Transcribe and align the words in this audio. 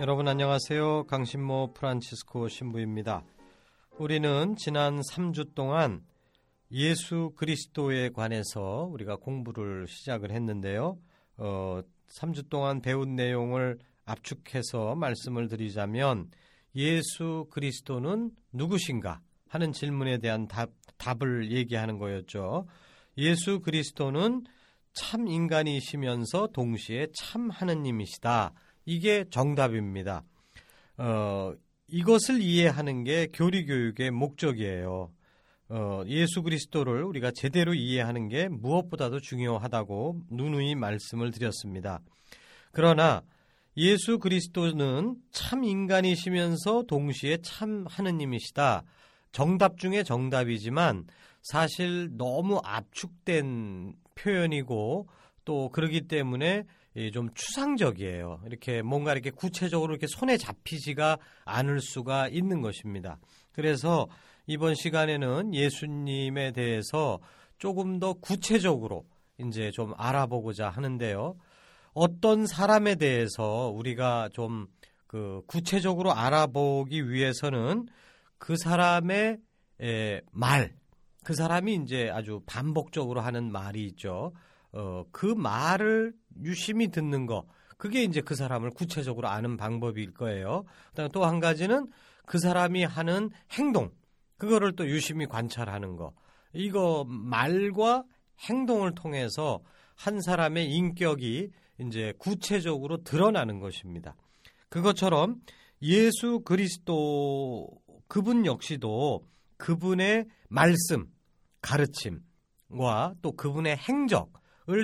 여러분 0.00 0.28
안녕하세요. 0.28 1.06
강신모 1.08 1.72
프란치스코 1.74 2.46
신부입니다. 2.46 3.24
우리는 3.98 4.54
지난 4.56 5.00
3주 5.00 5.56
동안 5.56 6.04
예수 6.70 7.32
그리스도에 7.34 8.10
관해서 8.10 8.88
우리가 8.92 9.16
공부를 9.16 9.88
시작을 9.88 10.30
했는데요. 10.30 10.98
어, 11.38 11.80
3주 12.16 12.48
동안 12.48 12.80
배운 12.80 13.16
내용을 13.16 13.80
압축해서 14.04 14.94
말씀을 14.94 15.48
드리자면 15.48 16.30
예수 16.76 17.48
그리스도는 17.50 18.30
누구신가 18.52 19.20
하는 19.48 19.72
질문에 19.72 20.18
대한 20.18 20.46
답, 20.46 20.70
답을 20.96 21.50
얘기하는 21.50 21.98
거였죠. 21.98 22.68
예수 23.16 23.58
그리스도는 23.58 24.44
참 24.92 25.26
인간이시면서 25.26 26.50
동시에 26.52 27.08
참 27.16 27.50
하느님이시다. 27.50 28.52
이게 28.88 29.26
정답입니다. 29.28 30.24
어, 30.96 31.52
이것을 31.88 32.40
이해하는 32.40 33.04
게 33.04 33.28
교리 33.34 33.66
교육의 33.66 34.10
목적이에요. 34.12 35.12
어, 35.68 36.02
예수 36.06 36.42
그리스도를 36.42 37.04
우리가 37.04 37.30
제대로 37.34 37.74
이해하는 37.74 38.28
게 38.28 38.48
무엇보다도 38.48 39.20
중요하다고 39.20 40.22
누누이 40.30 40.74
말씀을 40.74 41.32
드렸습니다. 41.32 42.00
그러나 42.72 43.20
예수 43.76 44.18
그리스도는 44.18 45.16
참 45.32 45.64
인간이시면서 45.64 46.84
동시에 46.88 47.36
참 47.42 47.84
하느님이시다. 47.90 48.84
정답 49.32 49.76
중에 49.76 50.02
정답이지만 50.02 51.04
사실 51.42 52.08
너무 52.16 52.58
압축된 52.64 53.92
표현이고 54.14 55.08
또 55.44 55.68
그러기 55.68 56.08
때문에 56.08 56.64
좀 57.12 57.32
추상적이에요. 57.34 58.40
이렇게 58.46 58.82
뭔가 58.82 59.12
이렇게 59.12 59.30
구체적으로 59.30 59.92
이렇게 59.92 60.06
손에 60.08 60.36
잡히지가 60.36 61.18
않을 61.44 61.80
수가 61.80 62.28
있는 62.28 62.60
것입니다. 62.60 63.18
그래서 63.52 64.08
이번 64.46 64.74
시간에는 64.74 65.54
예수님에 65.54 66.52
대해서 66.52 67.20
조금 67.58 67.98
더 67.98 68.14
구체적으로 68.14 69.04
이제 69.38 69.70
좀 69.70 69.92
알아보고자 69.96 70.70
하는데요. 70.70 71.36
어떤 71.92 72.46
사람에 72.46 72.96
대해서 72.96 73.70
우리가 73.74 74.30
좀 74.32 74.66
그 75.08 75.40
구체적으로 75.46 76.12
알아보기 76.12 77.10
위해서는 77.10 77.88
그 78.36 78.56
사람의 78.56 79.38
말, 80.30 80.74
그 81.24 81.34
사람이 81.34 81.80
이제 81.82 82.10
아주 82.10 82.42
반복적으로 82.46 83.22
하는 83.22 83.50
말이 83.50 83.84
있죠. 83.86 84.32
어, 84.72 85.04
그 85.10 85.26
말을 85.26 86.12
유심히 86.42 86.88
듣는 86.88 87.26
거, 87.26 87.46
그게 87.76 88.02
이제 88.02 88.20
그 88.20 88.34
사람을 88.34 88.70
구체적으로 88.70 89.28
아는 89.28 89.56
방법일 89.56 90.12
거예요. 90.12 90.64
그다음 90.90 91.08
또한 91.12 91.40
가지는 91.40 91.86
그 92.26 92.38
사람이 92.38 92.84
하는 92.84 93.30
행동, 93.52 93.90
그거를 94.36 94.74
또 94.76 94.86
유심히 94.86 95.26
관찰하는 95.26 95.96
거. 95.96 96.12
이거 96.52 97.04
말과 97.08 98.04
행동을 98.48 98.94
통해서 98.94 99.60
한 99.94 100.20
사람의 100.20 100.70
인격이 100.70 101.50
이제 101.80 102.12
구체적으로 102.18 103.02
드러나는 103.02 103.60
것입니다. 103.60 104.16
그것처럼 104.68 105.40
예수 105.82 106.40
그리스도 106.40 107.68
그분 108.06 108.46
역시도 108.46 109.24
그분의 109.56 110.26
말씀, 110.48 111.06
가르침과 111.62 113.14
또 113.22 113.32
그분의 113.32 113.76
행적을 113.76 114.32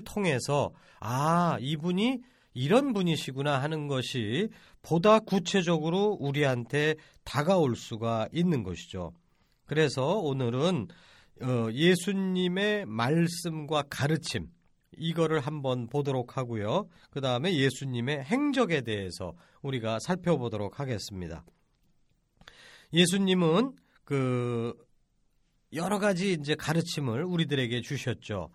통해서 0.03 0.72
아, 1.00 1.56
이분이 1.61 2.21
이런 2.55 2.93
분이시구나 2.93 3.61
하는 3.61 3.89
것이 3.89 4.49
보다 4.83 5.19
구체적으로 5.19 6.17
우리한테 6.21 6.95
다가올 7.25 7.77
수가 7.77 8.28
있는 8.33 8.62
것이죠. 8.62 9.12
그래서 9.67 10.19
오늘은 10.19 10.89
어, 11.43 11.69
예수님의 11.72 12.87
말씀과 12.87 13.84
가르침 13.91 14.47
이거를 14.97 15.41
한번 15.41 15.89
보도록 15.89 16.37
하고요. 16.37 16.89
그 17.11 17.21
다음에 17.21 17.56
예수님의 17.56 18.25
행적에 18.25 18.83
대해서 18.83 19.34
우리가 19.62 19.99
살펴보도록 19.99 20.78
하겠습니다. 20.78 21.45
예수님은 22.93 23.72
그 24.05 24.75
여러 25.72 25.99
가지 25.99 26.33
이제 26.33 26.55
가르침을 26.55 27.25
우리들에게 27.25 27.81
주셨죠. 27.81 28.51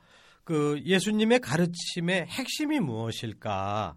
그 0.50 0.82
예수님의 0.84 1.42
가르침의 1.42 2.26
핵심이 2.26 2.80
무엇일까? 2.80 3.96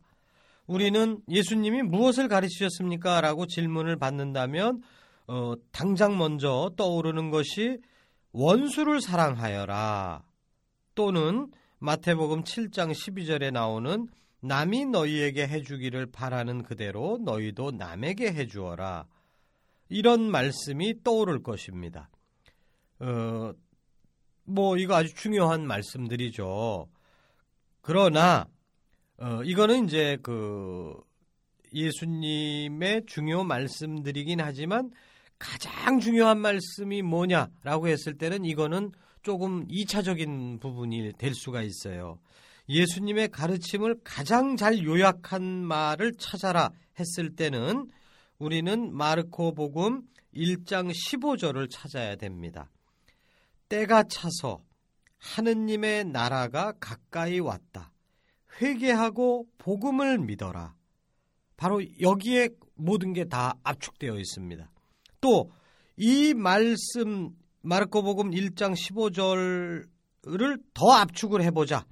우리는 0.66 1.22
예수님이 1.26 1.80
무엇을 1.80 2.28
가르치셨습니까? 2.28 3.22
라고 3.22 3.46
질문을 3.46 3.96
받는다면 3.96 4.82
어, 5.28 5.54
당장 5.70 6.18
먼저 6.18 6.70
떠오르는 6.76 7.30
것이 7.30 7.78
원수를 8.32 9.00
사랑하여라 9.00 10.24
또는 10.94 11.50
마태복음 11.78 12.44
7장 12.44 12.92
12절에 12.92 13.50
나오는 13.50 14.06
남이 14.40 14.84
너희에게 14.84 15.48
해주기를 15.48 16.12
바라는 16.12 16.64
그대로 16.64 17.18
너희도 17.24 17.70
남에게 17.70 18.30
해주어라 18.30 19.06
이런 19.88 20.30
말씀이 20.30 21.02
떠오를 21.02 21.42
것입니다. 21.42 22.10
어, 23.00 23.54
뭐 24.52 24.76
이거 24.76 24.94
아주 24.94 25.14
중요한 25.14 25.66
말씀들이죠. 25.66 26.88
그러나 27.80 28.46
어, 29.18 29.42
이거는 29.44 29.86
이제 29.86 30.18
그 30.22 30.94
예수님의 31.72 33.06
중요 33.06 33.44
말씀들이긴 33.44 34.40
하지만 34.40 34.90
가장 35.38 36.00
중요한 36.00 36.38
말씀이 36.38 37.02
뭐냐라고 37.02 37.88
했을 37.88 38.16
때는 38.18 38.44
이거는 38.44 38.92
조금 39.22 39.66
2차적인 39.68 40.60
부분이 40.60 41.12
될 41.18 41.34
수가 41.34 41.62
있어요. 41.62 42.18
예수님의 42.68 43.28
가르침을 43.28 44.00
가장 44.04 44.56
잘 44.56 44.84
요약한 44.84 45.42
말을 45.42 46.12
찾아라 46.18 46.70
했을 46.98 47.34
때는 47.34 47.88
우리는 48.38 48.94
마르코 48.94 49.54
복음 49.54 50.02
1장 50.34 50.92
15절을 50.92 51.68
찾아야 51.70 52.16
됩니다. 52.16 52.70
때가 53.72 54.02
차서 54.02 54.62
하느님의 55.16 56.04
나라가 56.04 56.72
가까이 56.78 57.40
왔다. 57.40 57.90
회개하고 58.60 59.46
복음을 59.56 60.18
믿어라. 60.18 60.74
바로 61.56 61.80
여기에 62.00 62.50
모든 62.74 63.14
게 63.14 63.24
다 63.24 63.54
압축되어 63.62 64.18
있습니다. 64.18 64.70
또 65.22 65.50
이 65.96 66.34
말씀 66.34 67.30
마르코복음 67.62 68.30
1장 68.32 68.74
15절을 68.74 70.62
더 70.74 70.90
압축을 70.92 71.42
해보자. 71.42 71.86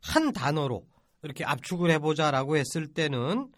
한 0.00 0.32
단어로 0.32 0.86
이렇게 1.22 1.44
압축을 1.44 1.90
해보자라고 1.90 2.56
했을 2.56 2.86
때는 2.86 3.50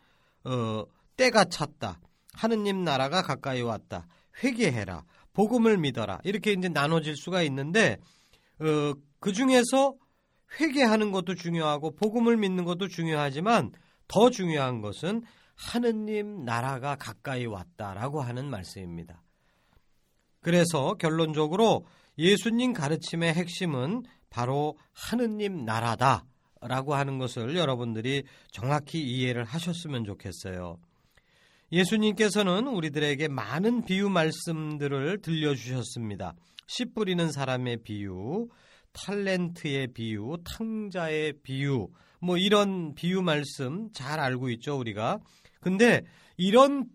어, 0.45 0.85
때가 1.17 1.45
찼다. 1.45 2.01
하느님 2.33 2.83
나라가 2.83 3.23
가까이 3.23 3.63
왔다. 3.63 4.07
회개해라. 4.43 5.05
복음을 5.35 5.77
믿어라. 5.77 6.21
이렇게 6.25 6.53
이제 6.53 6.69
나눠질 6.69 7.17
수가 7.17 7.43
있는데 7.43 7.99
어, 8.61 8.95
그 9.21 9.33
중에서 9.33 9.95
회개하는 10.61 11.11
것도 11.11 11.35
중요하고 11.35 11.95
복음을 11.97 12.37
믿는 12.37 12.65
것도 12.65 12.89
중요하지만 12.89 13.73
더 14.09 14.31
중요한 14.31 14.81
것은 14.81 15.23
하느님 15.57 16.45
나라가 16.45 16.97
가까이 16.97 17.47
왔다라고 17.47 18.23
하는 18.23 18.51
말씀입니다. 18.51 19.23
그래서 20.41 20.95
결론적으로 20.95 21.87
예수님 22.19 22.73
가르침의 22.73 23.35
핵심은 23.35 24.03
바로 24.31 24.77
하느님 24.93 25.65
나라다라고 25.65 26.95
하는 26.95 27.19
것을 27.19 27.57
여러분들이 27.57 28.25
정확히 28.51 29.01
이해를 29.01 29.45
하셨으면 29.45 30.05
좋겠어요. 30.05 30.79
예수님께서는 31.73 32.69
우리들에게 32.69 33.29
많은 33.29 33.85
비유 33.85 34.09
말씀들을 34.09 35.21
들려주셨습니다. 35.23 36.35
씨 36.67 36.87
뿌리는 36.87 37.31
사람의 37.31 37.83
비유, 37.83 38.49
탤런트의 38.93 39.93
비유, 39.93 40.37
탕자의 40.45 41.35
비유, 41.43 41.89
뭐 42.21 42.37
이런 42.39 42.95
비유 42.95 43.23
말씀 43.23 43.91
잘 43.93 44.21
알고 44.21 44.51
있죠, 44.51 44.79
우리가. 44.79 45.19
근데 45.61 46.03
이런 46.37 46.87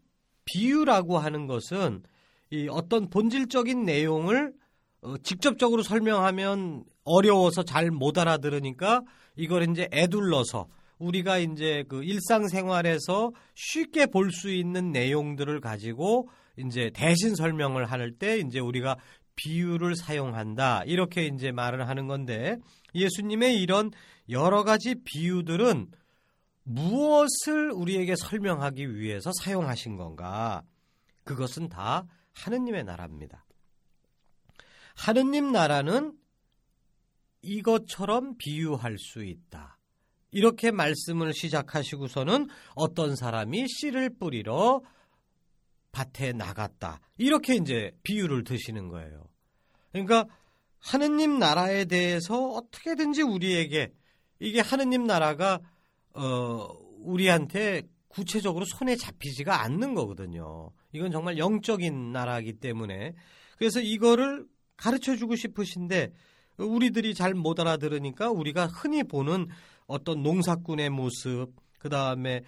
비유라고 0.45 1.19
하는 1.19 1.45
것은 1.47 2.03
이 2.51 2.67
어떤 2.69 3.09
본질적인 3.09 3.83
내용을 3.83 4.53
어, 5.01 5.17
직접적으로 5.19 5.83
설명하면 5.83 6.83
어려워서 7.03 7.63
잘 7.63 7.91
못 7.91 8.17
알아들으니까 8.17 9.01
이걸 9.35 9.69
이제 9.69 9.87
애둘러서 9.91 10.67
우리가 10.99 11.37
이제 11.39 11.83
그 11.87 12.03
일상생활에서 12.03 13.31
쉽게 13.55 14.05
볼 14.07 14.31
수 14.31 14.51
있는 14.51 14.91
내용들을 14.91 15.59
가지고 15.61 16.29
이제 16.57 16.91
대신 16.93 17.35
설명을 17.35 17.85
할 17.85 18.11
때 18.17 18.37
이제 18.37 18.59
우리가 18.59 18.97
비유를 19.35 19.95
사용한다. 19.95 20.83
이렇게 20.85 21.25
이제 21.25 21.51
말을 21.51 21.87
하는 21.87 22.07
건데 22.07 22.57
예수님의 22.93 23.61
이런 23.61 23.91
여러 24.29 24.63
가지 24.63 24.95
비유들은 25.03 25.89
무엇을 26.63 27.71
우리에게 27.71 28.15
설명하기 28.15 28.95
위해서 28.95 29.31
사용하신 29.41 29.95
건가? 29.95 30.61
그것은 31.23 31.69
다 31.69 32.05
하느님의 32.33 32.83
나라입니다. 32.83 33.45
하느님 34.95 35.51
나라는 35.51 36.13
이것처럼 37.41 38.35
비유할 38.37 38.97
수 38.99 39.23
있다. 39.23 39.78
이렇게 40.31 40.71
말씀을 40.71 41.33
시작하시고서는 41.33 42.47
어떤 42.75 43.15
사람이 43.15 43.67
씨를 43.67 44.11
뿌리러 44.17 44.81
밭에 45.91 46.33
나갔다. 46.33 46.99
이렇게 47.17 47.55
이제 47.55 47.91
비유를 48.03 48.43
드시는 48.43 48.89
거예요. 48.89 49.27
그러니까 49.91 50.27
하느님 50.77 51.39
나라에 51.39 51.85
대해서 51.85 52.51
어떻게든지 52.51 53.23
우리에게 53.23 53.91
이게 54.39 54.61
하느님 54.61 55.05
나라가 55.05 55.59
어 56.13 56.67
우리한테 56.99 57.83
구체적으로 58.07 58.65
손에 58.65 58.95
잡히지가 58.95 59.61
않는 59.63 59.93
거거든요. 59.93 60.71
이건 60.93 61.11
정말 61.11 61.37
영적인 61.37 62.11
나라이기 62.11 62.53
때문에 62.53 63.13
그래서 63.57 63.79
이거를 63.79 64.45
가르쳐 64.77 65.15
주고 65.15 65.35
싶으신데 65.35 66.13
우리들이 66.59 67.13
잘 67.13 67.33
못 67.33 67.59
알아들으니까 67.59 68.31
우리가 68.31 68.67
흔히 68.67 69.03
보는 69.03 69.47
어떤 69.87 70.21
농사꾼의 70.23 70.89
모습, 70.89 71.47
그 71.79 71.89
다음에 71.89 72.43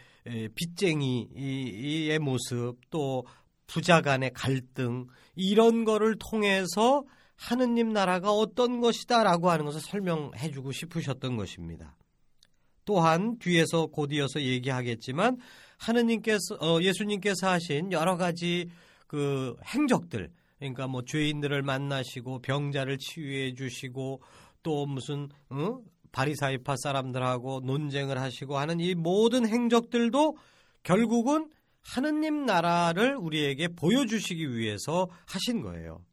빚쟁이의 0.55 2.19
모습, 2.19 2.75
또 2.89 3.25
부자 3.67 4.01
간의 4.01 4.31
갈등, 4.33 5.07
이런 5.35 5.85
거를 5.85 6.17
통해서 6.19 7.03
하느님 7.35 7.89
나라가 7.93 8.31
어떤 8.31 8.81
것이다라고 8.81 9.49
하는 9.49 9.65
것을 9.65 9.81
설명해 9.81 10.51
주고 10.51 10.71
싶으셨던 10.71 11.37
것입니다. 11.37 11.95
또한 12.85 13.37
뒤에서 13.39 13.87
곧 13.87 14.11
이어서 14.11 14.41
얘기하겠지만 14.41 15.37
하느님께서 15.77 16.55
어, 16.59 16.81
예수님께서 16.81 17.49
하신 17.49 17.91
여러 17.91 18.17
가지 18.17 18.69
그 19.07 19.55
행적들 19.65 20.29
그러니까 20.61 20.87
뭐 20.87 21.01
죄인들을 21.03 21.63
만나시고 21.63 22.43
병자를 22.43 22.99
치유해 22.99 23.55
주시고 23.55 24.21
또 24.61 24.85
무슨 24.85 25.27
어? 25.49 25.79
바리사이파 26.11 26.75
사람들하고 26.77 27.61
논쟁을 27.61 28.19
하시고 28.19 28.59
하는 28.59 28.79
이 28.79 28.93
모든 28.93 29.47
행적들도 29.47 30.37
결국은 30.83 31.49
하느님 31.81 32.45
나라를 32.45 33.15
우리에게 33.15 33.69
보여주시기 33.69 34.55
위해서 34.55 35.09
하신 35.25 35.61
거예요. 35.63 36.05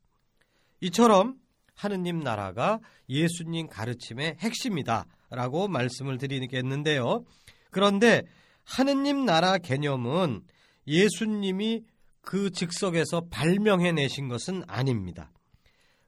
이처럼 0.80 1.34
하느님 1.74 2.20
나라가 2.20 2.80
예수님 3.10 3.66
가르침의 3.66 4.36
핵심이다 4.38 5.04
라고 5.28 5.68
말씀을 5.68 6.16
드리겠는데요. 6.16 7.22
그런데 7.70 8.22
하느님 8.64 9.26
나라 9.26 9.58
개념은 9.58 10.40
예수님이 10.86 11.84
그 12.28 12.50
즉석에서 12.50 13.28
발명해 13.30 13.92
내신 13.92 14.28
것은 14.28 14.62
아닙니다. 14.66 15.32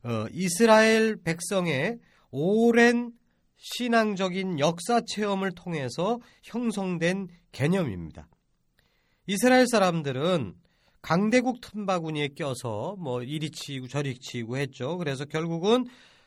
어, 0.03 0.27
이스라엘 0.33 1.17
백성의 1.17 1.99
오랜 2.31 3.13
신앙적인 3.57 4.59
역사 4.59 5.01
체험을 5.01 5.53
통해서 5.53 6.21
형성된 6.43 7.29
개념입니다. 7.53 8.29
이스라엘 9.29 9.67
사람들은 9.67 10.57
강대국 11.01 11.63
틈바구니에 11.63 12.35
껴서 12.37 12.97
뭐 12.99 13.23
이리 13.23 13.51
치고 13.51 13.89
저리 13.89 14.19
치고 14.19 14.59
했죠. 14.59 14.99
그래서 14.99 15.25
결국은 15.25 15.87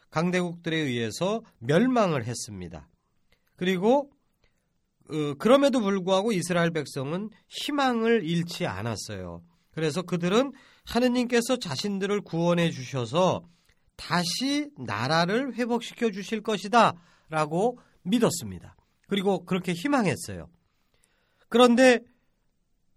강대국들에 0.09 0.75
의해서 0.75 1.43
멸망을 1.59 2.25
했습니다. 2.25 2.89
그리고 3.55 4.09
어, 5.11 5.35
그럼에도 5.37 5.81
불구하고 5.81 6.31
이스라엘 6.31 6.71
백성은 6.71 7.29
희망을 7.47 8.23
잃지 8.23 8.65
않았어요. 8.65 9.43
그래서 9.73 10.01
그들은 10.01 10.53
하느님께서 10.85 11.57
자신들을 11.57 12.21
구원해 12.21 12.69
주셔서 12.71 13.43
다시 13.95 14.69
나라를 14.77 15.55
회복시켜 15.55 16.11
주실 16.11 16.41
것이다 16.41 16.93
라고 17.29 17.79
믿었습니다. 18.03 18.75
그리고 19.07 19.45
그렇게 19.45 19.73
희망했어요. 19.73 20.49
그런데 21.49 21.99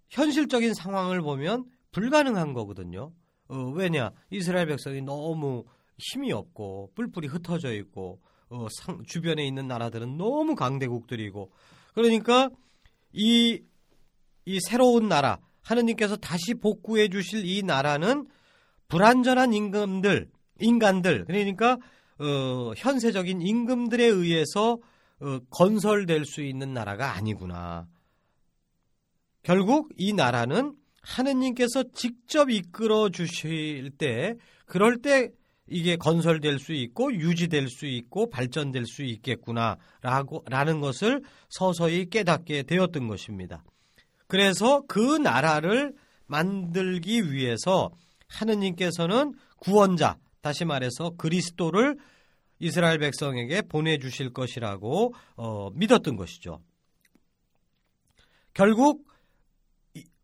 현실적인 0.08 0.74
상황을 0.74 1.20
보면 1.20 1.64
불가능한 1.92 2.52
거거든요. 2.52 3.12
어, 3.48 3.56
왜냐? 3.74 4.10
이스라엘 4.30 4.66
백성이 4.66 5.02
너무 5.02 5.64
힘이 5.98 6.32
없고 6.32 6.92
뿔뿔이 6.94 7.26
흩어져 7.26 7.72
있고 7.74 8.20
어, 8.48 8.66
상, 8.70 9.02
주변에 9.04 9.46
있는 9.46 9.66
나라들은 9.66 10.16
너무 10.16 10.54
강대국들이고 10.54 11.50
그러니까 11.94 12.50
이, 13.12 13.62
이 14.44 14.60
새로운 14.60 15.08
나라 15.08 15.38
하느님께서 15.66 16.16
다시 16.16 16.54
복구해 16.54 17.08
주실 17.08 17.44
이 17.44 17.62
나라는 17.62 18.26
불완전한 18.88 19.52
임금들 19.52 20.30
인간들 20.60 21.24
그러니까 21.26 21.76
어, 22.18 22.72
현세적인 22.76 23.42
임금들에 23.42 24.04
의해서 24.04 24.78
어, 25.20 25.38
건설될 25.50 26.24
수 26.24 26.42
있는 26.42 26.72
나라가 26.72 27.14
아니구나. 27.14 27.86
결국 29.42 29.90
이 29.96 30.12
나라는 30.12 30.74
하느님께서 31.02 31.84
직접 31.94 32.50
이끌어 32.50 33.10
주실 33.10 33.90
때 33.98 34.34
그럴 34.66 34.98
때 35.02 35.30
이게 35.68 35.96
건설될 35.96 36.58
수 36.58 36.72
있고 36.72 37.12
유지될 37.12 37.68
수 37.68 37.86
있고 37.86 38.30
발전될 38.30 38.86
수 38.86 39.02
있겠구나라고 39.02 40.44
라는 40.46 40.80
것을 40.80 41.22
서서히 41.48 42.08
깨닫게 42.08 42.62
되었던 42.64 43.08
것입니다. 43.08 43.64
그래서 44.26 44.82
그 44.88 45.16
나라를 45.16 45.94
만들기 46.26 47.32
위해서 47.32 47.90
하느님께서는 48.28 49.34
구원자 49.58 50.18
다시 50.40 50.64
말해서 50.64 51.14
그리스도를 51.16 51.96
이스라엘 52.58 52.98
백성에게 52.98 53.62
보내주실 53.62 54.32
것이라고 54.32 55.14
어, 55.36 55.70
믿었던 55.74 56.16
것이죠. 56.16 56.60
결국 58.54 59.06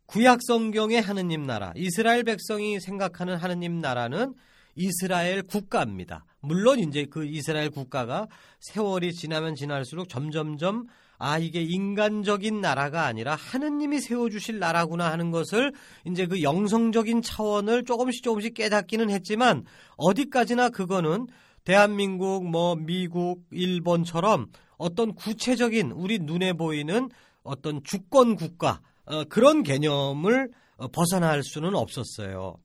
구약 0.06 0.40
성경의 0.42 1.00
하느님 1.00 1.46
나라, 1.46 1.72
이스라엘 1.74 2.22
백성이 2.22 2.80
생각하는 2.80 3.36
하느님 3.36 3.78
나라는 3.78 4.34
이스라엘 4.74 5.42
국가입니다. 5.42 6.24
물론 6.40 6.80
이제 6.80 7.06
그 7.06 7.24
이스라엘 7.24 7.70
국가가 7.70 8.28
세월이 8.60 9.12
지나면 9.12 9.54
지날수록 9.54 10.08
점점점 10.08 10.86
아 11.24 11.38
이게 11.38 11.62
인간적인 11.62 12.60
나라가 12.60 13.06
아니라 13.06 13.36
하느님이 13.36 14.00
세워주실 14.00 14.58
나라구나 14.58 15.12
하는 15.12 15.30
것을 15.30 15.72
이제 16.04 16.26
그 16.26 16.42
영성적인 16.42 17.22
차원을 17.22 17.84
조금씩 17.84 18.24
조금씩 18.24 18.54
깨닫기는 18.54 19.08
했지만 19.08 19.64
어디까지나 19.98 20.70
그거는 20.70 21.28
대한민국 21.62 22.50
뭐 22.50 22.74
미국 22.74 23.44
일본처럼 23.52 24.48
어떤 24.78 25.14
구체적인 25.14 25.92
우리 25.92 26.18
눈에 26.18 26.54
보이는 26.54 27.08
어떤 27.44 27.84
주권 27.84 28.34
국가 28.34 28.80
어, 29.04 29.22
그런 29.22 29.62
개념을 29.62 30.50
어, 30.76 30.88
벗어날 30.88 31.44
수는 31.44 31.76
없었어요. 31.76 32.56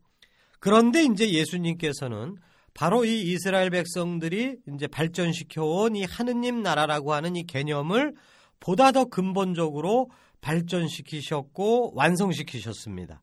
그런데 0.59 1.03
이제 1.03 1.31
예수님께서는 1.31 2.37
바로 2.73 3.05
이 3.05 3.21
이스라엘 3.21 3.69
백성들이 3.69 4.57
이제 4.73 4.87
발전시켜 4.87 5.63
온 5.63 5.95
이 5.95 6.03
하느님 6.05 6.63
나라라고 6.63 7.13
하는 7.13 7.35
이 7.35 7.45
개념을 7.45 8.15
보다 8.59 8.91
더 8.91 9.05
근본적으로 9.05 10.09
발전시키셨고 10.41 11.93
완성시키셨습니다. 11.95 13.21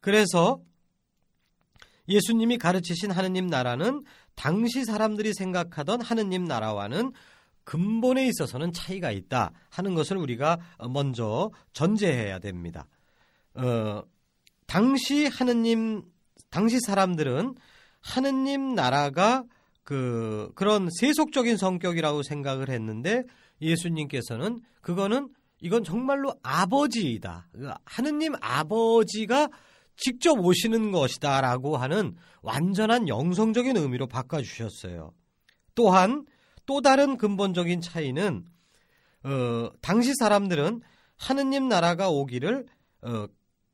그래서 0.00 0.60
예수님이 2.08 2.58
가르치신 2.58 3.10
하느님 3.10 3.46
나라는 3.46 4.02
당시 4.34 4.84
사람들이 4.84 5.32
생각하던 5.34 6.00
하느님 6.00 6.44
나라와는 6.44 7.12
근본에 7.64 8.26
있어서는 8.26 8.72
차이가 8.72 9.10
있다 9.12 9.52
하는 9.70 9.94
것을 9.94 10.16
우리가 10.16 10.58
먼저 10.88 11.50
전제해야 11.72 12.38
됩니다. 12.38 12.86
어, 13.54 14.02
당시 14.66 15.26
하느님, 15.26 16.02
당시 16.48 16.78
사람들은 16.80 17.54
하느님 18.00 18.74
나라가 18.74 19.44
그, 19.90 20.52
그런 20.54 20.88
세속적인 21.00 21.56
성격이라고 21.56 22.22
생각을 22.22 22.68
했는데 22.68 23.24
예수님께서는 23.60 24.60
그거는 24.82 25.30
이건 25.60 25.82
정말로 25.82 26.32
아버지이다. 26.44 27.48
하느님 27.84 28.34
아버지가 28.40 29.48
직접 29.96 30.38
오시는 30.38 30.92
것이다라고 30.92 31.76
하는 31.76 32.14
완전한 32.40 33.08
영성적인 33.08 33.76
의미로 33.76 34.06
바꿔 34.06 34.40
주셨어요. 34.40 35.12
또한 35.74 36.24
또 36.66 36.80
다른 36.80 37.16
근본적인 37.16 37.80
차이는 37.80 38.44
어, 39.24 39.70
당시 39.80 40.12
사람들은 40.14 40.82
하느님 41.16 41.66
나라가 41.66 42.10
오기를 42.10 42.64
어, 43.02 43.26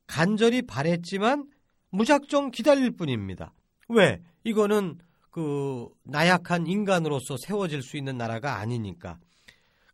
간절히 0.07 0.63
바랬지만 0.63 1.45
무작정 1.91 2.49
기다릴 2.49 2.95
뿐입니다. 2.95 3.53
왜? 3.87 4.23
이거는 4.43 4.97
그 5.37 5.87
나약한 6.01 6.65
인간으로서 6.65 7.35
세워질 7.37 7.83
수 7.83 7.95
있는 7.95 8.17
나라가 8.17 8.57
아니니까. 8.57 9.19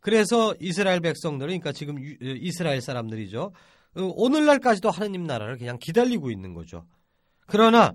그래서 0.00 0.54
이스라엘 0.58 1.00
백성들은 1.00 1.48
그러니까 1.48 1.72
지금 1.72 1.96
이스라엘 2.22 2.80
사람들이죠. 2.80 3.52
어, 3.96 4.02
오늘날까지도 4.16 4.90
하느님 4.90 5.24
나라를 5.24 5.58
그냥 5.58 5.76
기다리고 5.78 6.30
있는 6.30 6.54
거죠. 6.54 6.86
그러나 7.46 7.92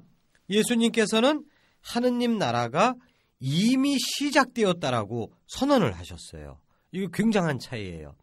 예수님께서는 0.47 1.43
하느님 1.81 2.37
나라가 2.37 2.93
이미 3.39 3.97
시작되었다라고 3.97 5.33
선언을 5.47 5.93
하셨어요. 5.93 6.59
이거 6.91 7.07
굉장한 7.11 7.57
차이예요. 7.57 8.13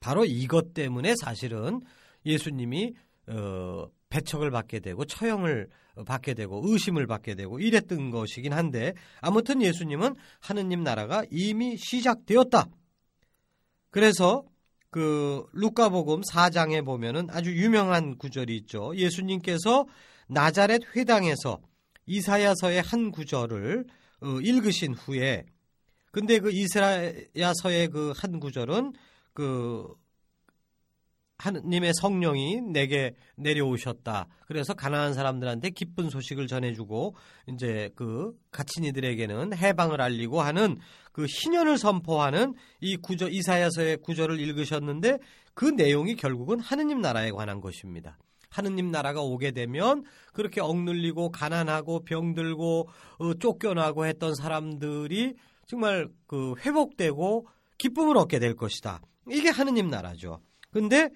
바로 0.00 0.24
이것 0.24 0.72
때문에 0.72 1.12
사실은 1.20 1.82
예수님이 2.24 2.94
어, 3.26 3.88
배척을 4.10 4.50
받게 4.50 4.80
되고 4.80 5.04
처형을 5.04 5.68
받게 6.06 6.34
되고 6.34 6.62
의심을 6.64 7.06
받게 7.06 7.34
되고 7.34 7.58
이랬던 7.58 8.10
것이긴 8.10 8.52
한데 8.52 8.94
아무튼 9.20 9.62
예수님은 9.62 10.14
하느님 10.40 10.82
나라가 10.82 11.24
이미 11.30 11.76
시작되었다. 11.76 12.66
그래서 13.90 14.44
그 14.90 15.46
루카복음 15.52 16.22
4장에 16.22 16.84
보면은 16.84 17.28
아주 17.30 17.54
유명한 17.54 18.18
구절이 18.18 18.56
있죠. 18.58 18.92
예수님께서 18.96 19.86
나자렛 20.28 20.82
회당에서 20.96 21.60
이사야서의 22.06 22.82
한 22.82 23.10
구절을 23.10 23.86
어, 24.22 24.40
읽으신 24.40 24.94
후에 24.94 25.44
근데 26.12 26.40
그 26.40 26.50
이사야서의 26.50 27.88
그 27.88 28.12
한 28.16 28.40
구절은 28.40 28.92
그 29.32 29.94
하느님의 31.40 31.92
성령이 31.94 32.60
내게 32.60 33.14
내려오셨다. 33.36 34.26
그래서 34.46 34.74
가난한 34.74 35.14
사람들한테 35.14 35.70
기쁜 35.70 36.10
소식을 36.10 36.46
전해주고 36.46 37.14
이제 37.48 37.90
그 37.94 38.32
가친이들에게는 38.52 39.56
해방을 39.56 40.00
알리고 40.00 40.42
하는 40.42 40.78
그 41.12 41.26
희년을 41.26 41.78
선포하는 41.78 42.54
이 42.80 42.96
구절 42.96 43.32
이사야서의 43.32 43.98
구절을 43.98 44.38
읽으셨는데 44.38 45.18
그 45.54 45.64
내용이 45.64 46.16
결국은 46.16 46.60
하느님 46.60 47.00
나라에 47.00 47.30
관한 47.30 47.60
것입니다. 47.60 48.18
하느님 48.50 48.90
나라가 48.90 49.22
오게 49.22 49.52
되면 49.52 50.04
그렇게 50.32 50.60
억눌리고 50.60 51.30
가난하고 51.30 52.04
병들고 52.04 52.88
어, 53.18 53.34
쫓겨나고 53.34 54.06
했던 54.06 54.34
사람들이 54.34 55.34
정말 55.66 56.08
그 56.26 56.54
회복되고 56.58 57.46
기쁨을 57.78 58.16
얻게 58.16 58.38
될 58.38 58.56
것이다. 58.56 59.00
이게 59.30 59.48
하느님 59.48 59.88
나라죠. 59.88 60.40
근데 60.72 61.10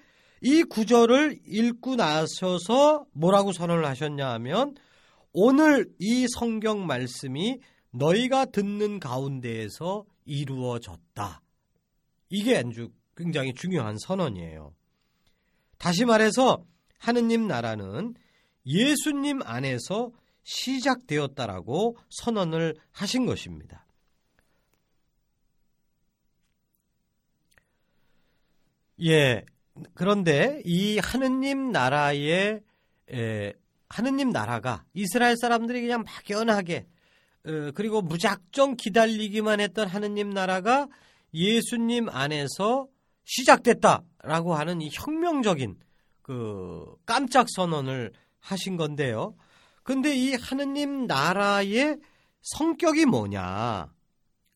이 0.47 0.61
구절을 0.61 1.39
읽고 1.47 1.95
나셔서 1.95 3.07
뭐라고 3.13 3.51
선언을 3.51 3.83
하셨냐 3.83 4.29
하면 4.33 4.75
오늘 5.33 5.91
이 5.97 6.27
성경 6.27 6.85
말씀이 6.85 7.59
너희가 7.89 8.45
듣는 8.45 8.99
가운데에서 8.99 10.05
이루어졌다. 10.23 11.41
이게 12.29 12.57
아주 12.57 12.91
굉장히 13.17 13.55
중요한 13.55 13.97
선언이에요. 13.97 14.75
다시 15.79 16.05
말해서 16.05 16.63
하느님 16.99 17.47
나라는 17.47 18.13
예수님 18.67 19.41
안에서 19.41 20.11
시작되었다라고 20.43 21.97
선언을 22.11 22.75
하신 22.91 23.25
것입니다. 23.25 23.87
예, 29.01 29.43
그런데 29.93 30.61
이 30.65 30.99
하느님 30.99 31.71
나라의 31.71 32.61
에, 33.13 33.53
하느님 33.89 34.29
나라가 34.29 34.83
이스라엘 34.93 35.35
사람들이 35.37 35.81
그냥 35.81 36.03
막연하게 36.03 36.87
어, 37.45 37.71
그리고 37.75 38.01
무작정 38.01 38.77
기다리기만 38.77 39.59
했던 39.59 39.87
하느님 39.87 40.29
나라가 40.29 40.87
예수님 41.33 42.09
안에서 42.09 42.87
시작됐다라고 43.25 44.55
하는 44.55 44.81
이 44.81 44.89
혁명적인 44.91 45.77
그 46.21 46.95
깜짝 47.05 47.47
선언을 47.49 48.13
하신 48.39 48.77
건데요. 48.77 49.35
근데 49.83 50.15
이 50.15 50.33
하느님 50.33 51.05
나라의 51.05 51.97
성격이 52.41 53.05
뭐냐? 53.05 53.91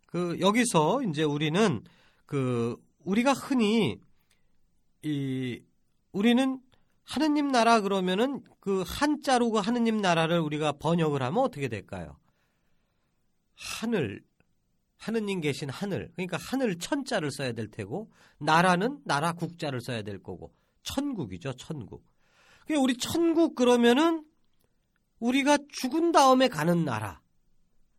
그 0.08 0.40
여기서 0.40 1.02
이제 1.04 1.24
우리는 1.24 1.84
그 2.26 2.76
우리가 3.04 3.34
흔히 3.34 4.00
이 5.04 5.62
우리는 6.12 6.60
하느님 7.04 7.52
나라 7.52 7.82
그러면은 7.82 8.44
그 8.60 8.84
한자로 8.86 9.52
그 9.52 9.60
하느님 9.60 9.98
나라를 10.02 10.40
우리가 10.40 10.74
번역을 10.74 11.24
하면 11.24 11.44
어떻게 11.44 11.68
될까요? 11.68 12.18
하늘 13.56 14.24
하느님 14.98 15.42
계신 15.42 15.70
하늘 15.70 16.12
그러니까 16.16 16.38
하늘 16.38 16.78
천자를 16.78 17.32
써야 17.32 17.54
될 17.54 17.72
테고 17.72 18.12
나라는 18.38 19.00
나라 19.06 19.34
국자를 19.34 19.82
써야 19.82 20.02
될 20.02 20.22
거고 20.22 20.54
천국이죠 20.84 21.54
천국. 21.54 22.06
그러니까 22.66 22.84
우리 22.84 22.98
천국 22.98 23.56
그러면은 23.56 24.24
우리가 25.20 25.58
죽은 25.70 26.12
다음에 26.12 26.48
가는 26.48 26.86
나라 26.86 27.22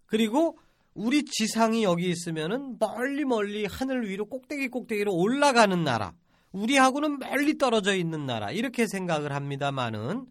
그리고 0.06 0.58
우리 0.94 1.24
지상이 1.24 1.82
여기 1.82 2.10
있으면은 2.10 2.78
멀리 2.78 3.24
멀리 3.24 3.64
하늘 3.66 4.08
위로 4.08 4.26
꼭대기 4.26 4.68
꼭대기로 4.68 5.14
올라가는 5.14 5.82
나라 5.82 6.14
우리하고는 6.52 7.18
멀리 7.18 7.58
떨어져 7.58 7.94
있는 7.94 8.26
나라 8.26 8.50
이렇게 8.50 8.86
생각을 8.86 9.32
합니다만은 9.32 10.26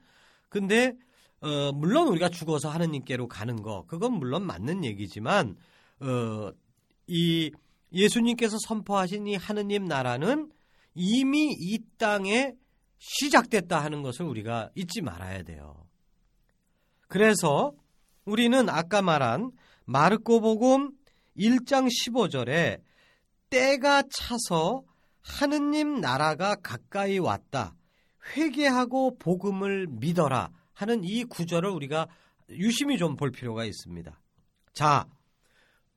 근데 0.49 0.93
어, 1.41 1.71
물론 1.73 2.09
우리가 2.09 2.29
죽어서 2.29 2.69
하느님께로 2.69 3.27
가는 3.27 3.61
거 3.61 3.85
그건 3.87 4.13
물론 4.13 4.45
맞는 4.45 4.83
얘기지만 4.83 5.55
어, 6.01 6.51
이 7.07 7.51
예수님께서 7.91 8.57
선포하신 8.67 9.27
이 9.27 9.35
하느님 9.35 9.85
나라는 9.85 10.51
이미 10.93 11.55
이 11.57 11.79
땅에 11.97 12.53
시작됐다 12.97 13.81
하는 13.81 14.01
것을 14.01 14.25
우리가 14.25 14.69
잊지 14.75 15.01
말아야 15.01 15.43
돼요. 15.43 15.87
그래서 17.07 17.73
우리는 18.25 18.69
아까 18.69 19.01
말한 19.01 19.51
마르코 19.85 20.41
복음 20.41 20.91
1장 21.37 21.87
15절에 21.87 22.81
때가 23.49 24.03
차서 24.11 24.83
하느님 25.29 26.01
나라가 26.01 26.55
가까이 26.55 27.19
왔다. 27.19 27.75
회개하고 28.35 29.17
복음을 29.17 29.87
믿어라 29.89 30.49
하는 30.73 31.03
이 31.03 31.23
구절을 31.23 31.69
우리가 31.69 32.07
유심히 32.49 32.97
좀 32.97 33.15
볼 33.15 33.31
필요가 33.31 33.63
있습니다. 33.63 34.19
자, 34.73 35.05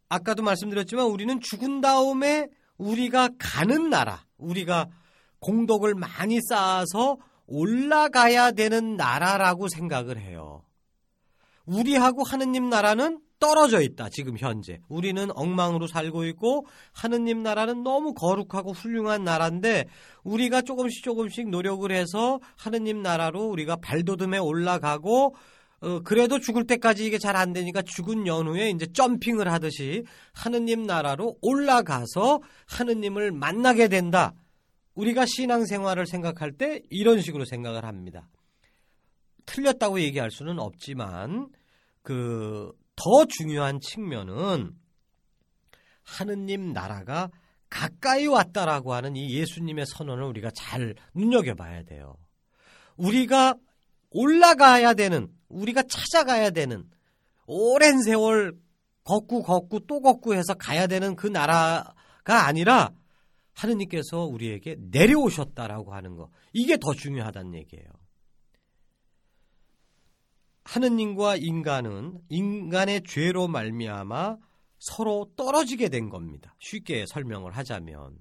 아까도 0.08 0.42
말씀드렸지만 0.42 1.06
우리는 1.06 1.40
죽은 1.40 1.80
다음에 1.80 2.48
우리가 2.76 3.30
가는 3.38 3.88
나라, 3.90 4.24
우리가 4.36 4.88
공덕을 5.40 5.94
많이 5.94 6.40
쌓아서 6.48 7.16
올라가야 7.46 8.52
되는 8.52 8.96
나라라고 8.96 9.68
생각을 9.68 10.20
해요. 10.20 10.64
우리하고 11.64 12.24
하느님 12.24 12.68
나라는 12.68 13.20
떨어져 13.42 13.80
있다. 13.80 14.08
지금 14.08 14.38
현재 14.38 14.78
우리는 14.88 15.28
엉망으로 15.34 15.88
살고 15.88 16.26
있고 16.26 16.64
하느님 16.92 17.42
나라는 17.42 17.82
너무 17.82 18.14
거룩하고 18.14 18.70
훌륭한 18.70 19.24
나라인데 19.24 19.86
우리가 20.22 20.62
조금씩 20.62 21.02
조금씩 21.02 21.50
노력을 21.50 21.90
해서 21.90 22.38
하느님 22.56 23.02
나라로 23.02 23.48
우리가 23.48 23.76
발돋움에 23.82 24.38
올라가고 24.38 25.34
어, 25.80 26.00
그래도 26.04 26.38
죽을 26.38 26.68
때까지 26.68 27.04
이게 27.04 27.18
잘 27.18 27.34
안 27.34 27.52
되니까 27.52 27.82
죽은 27.82 28.28
연후에 28.28 28.70
이제 28.70 28.86
점핑을 28.92 29.50
하듯이 29.50 30.04
하느님 30.32 30.84
나라로 30.84 31.38
올라가서 31.42 32.40
하느님을 32.68 33.32
만나게 33.32 33.88
된다. 33.88 34.34
우리가 34.94 35.26
신앙생활을 35.26 36.06
생각할 36.06 36.52
때 36.52 36.80
이런 36.90 37.20
식으로 37.20 37.44
생각을 37.44 37.84
합니다. 37.84 38.28
틀렸다고 39.46 40.00
얘기할 40.00 40.30
수는 40.30 40.60
없지만 40.60 41.48
그 42.02 42.70
더 43.02 43.24
중요한 43.26 43.80
측면은 43.80 44.72
하느님 46.02 46.72
나라가 46.72 47.30
가까이 47.68 48.26
왔다라고 48.26 48.92
하는 48.92 49.16
이 49.16 49.34
예수님의 49.34 49.86
선언을 49.86 50.24
우리가 50.24 50.50
잘 50.54 50.94
눈여겨봐야 51.14 51.84
돼요. 51.84 52.16
우리가 52.96 53.54
올라가야 54.10 54.94
되는, 54.94 55.28
우리가 55.48 55.82
찾아가야 55.82 56.50
되는, 56.50 56.84
오랜 57.46 58.02
세월 58.02 58.52
걷고 59.04 59.42
걷고 59.42 59.80
또 59.86 60.00
걷고 60.00 60.34
해서 60.34 60.54
가야 60.54 60.86
되는 60.86 61.16
그 61.16 61.26
나라가 61.26 62.46
아니라 62.46 62.90
하느님께서 63.54 64.24
우리에게 64.26 64.76
내려오셨다라고 64.78 65.94
하는 65.94 66.16
거. 66.16 66.30
이게 66.52 66.76
더 66.76 66.92
중요하다는 66.94 67.54
얘기예요. 67.54 68.01
하느님과 70.64 71.36
인간은 71.36 72.20
인간의 72.28 73.02
죄로 73.06 73.48
말미암아 73.48 74.36
서로 74.78 75.30
떨어지게 75.36 75.88
된 75.88 76.08
겁니다. 76.08 76.54
쉽게 76.58 77.06
설명을 77.06 77.52
하자면 77.52 78.18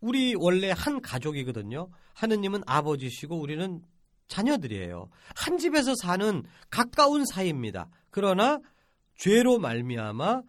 우리 0.00 0.34
원래 0.36 0.72
한 0.74 1.00
가족이거든요. 1.00 1.90
하느님은 2.14 2.62
아버지시고 2.66 3.38
우리는 3.38 3.82
자녀들이에요. 4.28 5.08
한 5.34 5.58
집에서 5.58 5.94
사는 6.02 6.42
가까운 6.70 7.24
사이입니다. 7.24 7.88
그러나 8.10 8.60
죄로 9.16 9.58
말미암아 9.58 10.42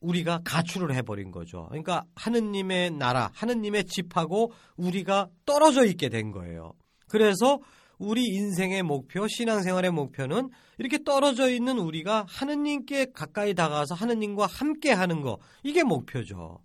우리가 0.00 0.40
가출을 0.44 0.94
해버린 0.94 1.30
거죠. 1.30 1.66
그러니까 1.68 2.04
하느님의 2.16 2.90
나라, 2.90 3.30
하느님의 3.34 3.84
집하고 3.84 4.52
우리가 4.76 5.28
떨어져 5.46 5.84
있게 5.84 6.08
된 6.08 6.32
거예요. 6.32 6.72
그래서 7.08 7.60
우리 7.98 8.24
인생의 8.24 8.82
목표, 8.82 9.26
신앙생활의 9.28 9.90
목표는 9.90 10.50
이렇게 10.78 11.02
떨어져 11.04 11.50
있는 11.50 11.78
우리가 11.78 12.24
하느님께 12.28 13.12
가까이 13.12 13.54
다가와서 13.54 13.94
하느님과 13.94 14.46
함께 14.46 14.92
하는 14.92 15.20
거, 15.20 15.38
이게 15.62 15.82
목표죠. 15.82 16.60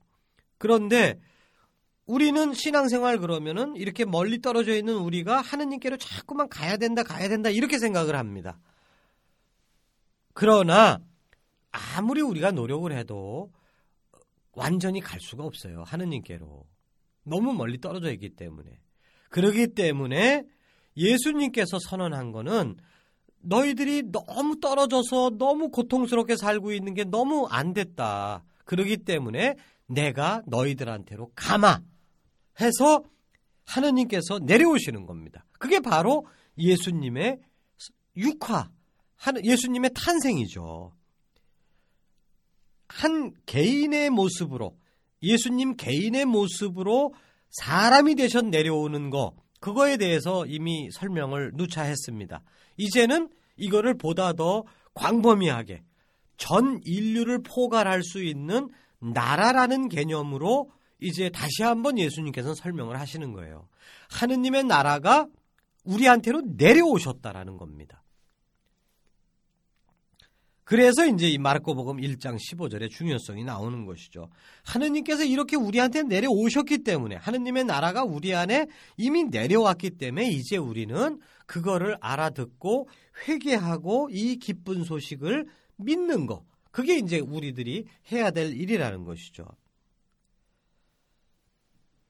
그런데 0.58 1.20
우리는 2.06 2.54
신앙생활 2.54 3.20
그러면은 3.20 3.76
이렇게 3.76 4.06
멀리 4.06 4.42
떨어져 4.42 4.76
있는 4.76 4.96
우리가 4.96 5.42
하느님께로 5.42 5.98
자꾸만 5.98 6.48
가야 6.50 6.78
된다, 6.78 7.04
가야 7.04 7.28
된다, 7.28 7.50
이렇게 7.50 7.78
생각을 7.78 8.16
합니다. 8.16 8.58
그러나 10.34 11.00
아무리 11.72 12.22
우리가 12.22 12.52
노력을 12.52 12.92
해도 12.92 13.52
완전히 14.54 15.02
갈 15.02 15.20
수가 15.20 15.44
없어요. 15.44 15.84
하느님께로. 15.86 16.66
너무 17.24 17.54
멀리 17.54 17.80
떨어져 17.80 18.12
있기 18.14 18.30
때문에. 18.30 18.80
그러기 19.30 19.74
때문에 19.76 20.46
예수님께서 20.98 21.78
선언한 21.80 22.32
거는 22.32 22.76
너희들이 23.42 24.12
너무 24.12 24.60
떨어져서 24.60 25.38
너무 25.38 25.70
고통스럽게 25.70 26.36
살고 26.36 26.74
있는 26.74 26.94
게 26.94 27.04
너무 27.04 27.48
안 27.50 27.74
됐다. 27.74 28.44
그러기 28.66 28.98
때문에 28.98 29.56
내가 29.86 30.42
너희들한테로 30.48 31.32
가마 31.36 31.80
해서 32.60 33.04
하느님께서 33.66 34.40
내려오시는 34.40 35.06
겁니다. 35.06 35.46
그게 35.60 35.80
바로 35.80 36.26
예수님의 36.58 37.40
육화, 38.18 38.70
예수님의 39.44 39.92
탄생이죠. 39.94 40.94
한 42.88 43.34
개인의 43.46 44.10
모습으로 44.10 44.76
예수님 45.22 45.76
개인의 45.76 46.26
모습으로 46.26 47.14
사람이 47.50 48.16
되셔 48.16 48.42
내려오는 48.42 49.10
거 49.10 49.36
그거에 49.68 49.98
대해서 49.98 50.46
이미 50.46 50.90
설명을 50.94 51.52
누차 51.56 51.82
했습니다. 51.82 52.42
이제는 52.78 53.28
이거를 53.58 53.98
보다 53.98 54.32
더 54.32 54.64
광범위하게 54.94 55.84
전 56.38 56.80
인류를 56.86 57.44
포괄할 57.44 58.02
수 58.02 58.24
있는 58.24 58.70
나라라는 59.00 59.90
개념으로 59.90 60.72
이제 61.02 61.30
다시 61.30 61.64
한번 61.64 62.00
예수님께서는 62.00 62.56
설명을 62.56 62.98
하시는 62.98 63.34
거예요. 63.34 63.68
하느님의 64.10 64.64
나라가 64.64 65.28
우리한테로 65.84 66.44
내려오셨다라는 66.56 67.58
겁니다. 67.58 68.02
그래서 70.68 71.06
이제 71.06 71.30
이 71.30 71.38
마르코복음 71.38 71.96
1장 71.96 72.38
15절의 72.38 72.90
중요성이 72.90 73.46
나오는 73.46 73.86
것이죠. 73.86 74.30
하느님께서 74.64 75.24
이렇게 75.24 75.56
우리한테 75.56 76.04
내려오셨기 76.04 76.80
때문에 76.80 77.16
하느님의 77.16 77.64
나라가 77.64 78.04
우리 78.04 78.36
안에 78.36 78.68
이미 78.98 79.24
내려왔기 79.24 79.92
때문에 79.92 80.30
이제 80.30 80.58
우리는 80.58 81.22
그거를 81.46 81.96
알아듣고 82.02 82.90
회개하고 83.26 84.10
이 84.12 84.36
기쁜 84.40 84.84
소식을 84.84 85.46
믿는 85.78 86.26
거. 86.26 86.44
그게 86.72 86.98
이제 86.98 87.20
우리들이 87.20 87.86
해야 88.12 88.30
될 88.32 88.52
일이라는 88.52 89.06
것이죠. 89.06 89.46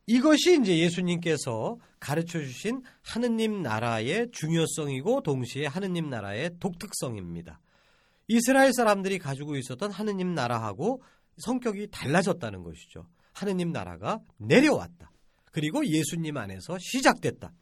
이것이 0.07 0.59
이제 0.59 0.79
예수님께서 0.79 1.77
가르쳐 1.99 2.39
주신 2.39 2.81
하느님 3.03 3.61
나라의 3.61 4.31
중요성이고 4.31 5.21
동시에 5.21 5.67
하느님 5.67 6.09
나라의 6.09 6.57
독특성입니다. 6.59 7.59
이스라엘 8.27 8.73
사람들이 8.73 9.19
가지고 9.19 9.55
있었던 9.55 9.91
하느님 9.91 10.33
나라하고 10.33 11.01
성격이 11.37 11.87
달라졌다는 11.91 12.63
것이죠. 12.63 13.07
하느님 13.33 13.71
나라가 13.71 14.19
내려왔다. 14.37 15.11
그리고 15.51 15.85
예수님 15.85 16.37
안에서 16.37 16.77
시작됐다. 16.79 17.53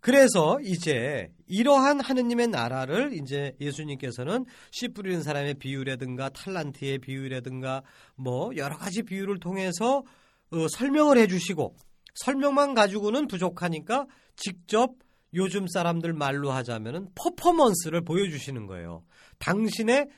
그래서 0.00 0.58
이제 0.62 1.30
이러한 1.46 2.00
하느님의 2.00 2.48
나라를 2.48 3.12
이제 3.12 3.54
예수님께서는 3.60 4.44
씨 4.72 4.88
뿌리는 4.88 5.22
사람의 5.22 5.54
비유라든가 5.54 6.28
탈란트의 6.30 6.98
비유라든가 6.98 7.84
뭐 8.16 8.50
여러 8.56 8.76
가지 8.76 9.04
비유를 9.04 9.38
통해서 9.38 10.02
어, 10.50 10.66
설명을 10.68 11.18
해주시고 11.18 11.76
설명만 12.14 12.74
가지고는 12.74 13.28
부족하니까 13.28 14.06
직접 14.34 14.94
요즘 15.34 15.66
사람들 15.66 16.12
말로 16.12 16.50
하자면은 16.50 17.08
퍼포먼스를 17.14 18.02
보여주시는 18.02 18.66
거예요. 18.66 19.04
당신의 19.38 20.08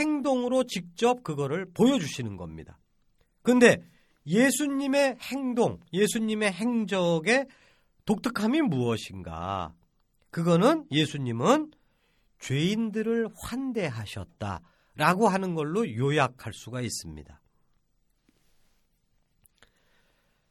행동으로 0.00 0.64
직접 0.64 1.22
그거를 1.22 1.66
보여주시는 1.72 2.36
겁니다. 2.36 2.78
근데 3.42 3.78
예수님의 4.26 5.18
행동, 5.20 5.78
예수님의 5.92 6.52
행적의 6.52 7.46
독특함이 8.06 8.62
무엇인가? 8.62 9.74
그거는 10.30 10.86
예수님은 10.90 11.72
죄인들을 12.40 13.28
환대하셨다 13.36 14.60
라고 14.96 15.28
하는 15.28 15.54
걸로 15.54 15.88
요약할 15.88 16.52
수가 16.52 16.80
있습니다. 16.80 17.40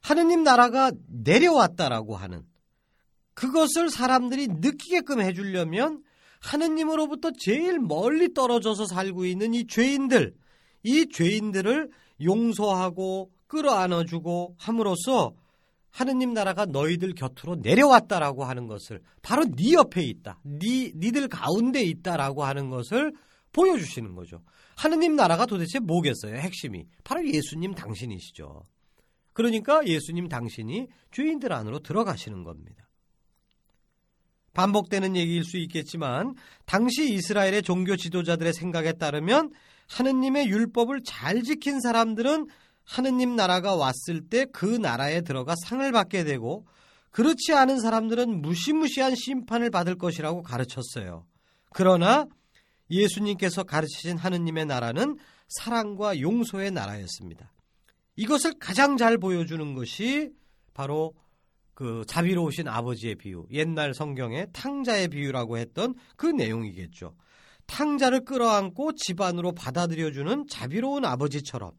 하느님 0.00 0.42
나라가 0.42 0.92
내려왔다라고 1.06 2.16
하는 2.16 2.46
그것을 3.34 3.90
사람들이 3.90 4.48
느끼게끔 4.48 5.20
해주려면 5.20 6.02
하느님으로부터 6.40 7.30
제일 7.38 7.78
멀리 7.78 8.32
떨어져서 8.32 8.86
살고 8.86 9.24
있는 9.24 9.54
이 9.54 9.66
죄인들, 9.66 10.34
이 10.82 11.08
죄인들을 11.08 11.90
용서하고 12.22 13.30
끌어안아주고 13.46 14.56
함으로써 14.58 15.32
하느님 15.90 16.34
나라가 16.34 16.66
너희들 16.66 17.14
곁으로 17.14 17.56
내려왔다라고 17.56 18.44
하는 18.44 18.66
것을 18.66 19.00
바로 19.22 19.44
네 19.44 19.72
옆에 19.74 20.02
있다, 20.02 20.40
네 20.42 20.92
니들 20.94 21.28
가운데 21.28 21.82
있다라고 21.82 22.44
하는 22.44 22.68
것을 22.68 23.12
보여주시는 23.52 24.14
거죠. 24.14 24.42
하느님 24.76 25.14
나라가 25.14 25.46
도대체 25.46 25.78
뭐겠어요? 25.78 26.34
핵심이 26.34 26.86
바로 27.04 27.26
예수님 27.26 27.74
당신이시죠. 27.74 28.66
그러니까 29.32 29.86
예수님 29.86 30.28
당신이 30.28 30.88
죄인들 31.12 31.52
안으로 31.52 31.78
들어가시는 31.78 32.42
겁니다. 32.42 32.83
반복되는 34.54 35.16
얘기일 35.16 35.44
수 35.44 35.58
있겠지만 35.58 36.34
당시 36.64 37.12
이스라엘의 37.12 37.62
종교 37.62 37.96
지도자들의 37.96 38.52
생각에 38.52 38.92
따르면 38.92 39.50
하느님의 39.88 40.48
율법을 40.48 41.02
잘 41.04 41.42
지킨 41.42 41.80
사람들은 41.80 42.46
하느님 42.84 43.36
나라가 43.36 43.74
왔을 43.74 44.22
때 44.28 44.46
그 44.52 44.64
나라에 44.66 45.22
들어가 45.22 45.54
상을 45.64 45.90
받게 45.90 46.24
되고 46.24 46.66
그렇지 47.10 47.52
않은 47.54 47.80
사람들은 47.80 48.42
무시무시한 48.42 49.14
심판을 49.14 49.70
받을 49.70 49.96
것이라고 49.96 50.42
가르쳤어요. 50.42 51.26
그러나 51.70 52.26
예수님께서 52.90 53.62
가르치신 53.62 54.18
하느님의 54.18 54.66
나라는 54.66 55.16
사랑과 55.48 56.20
용서의 56.20 56.70
나라였습니다. 56.70 57.52
이것을 58.16 58.54
가장 58.58 58.96
잘 58.96 59.18
보여주는 59.18 59.74
것이 59.74 60.30
바로 60.72 61.14
그 61.74 62.04
자비로우신 62.06 62.68
아버지의 62.68 63.16
비유, 63.16 63.46
옛날 63.50 63.94
성경의 63.94 64.48
탕자의 64.52 65.08
비유라고 65.08 65.58
했던 65.58 65.94
그 66.16 66.26
내용이겠죠. 66.26 67.14
탕자를 67.66 68.24
끌어안고 68.24 68.92
집안으로 68.94 69.52
받아들여주는 69.52 70.46
자비로운 70.48 71.04
아버지처럼 71.04 71.72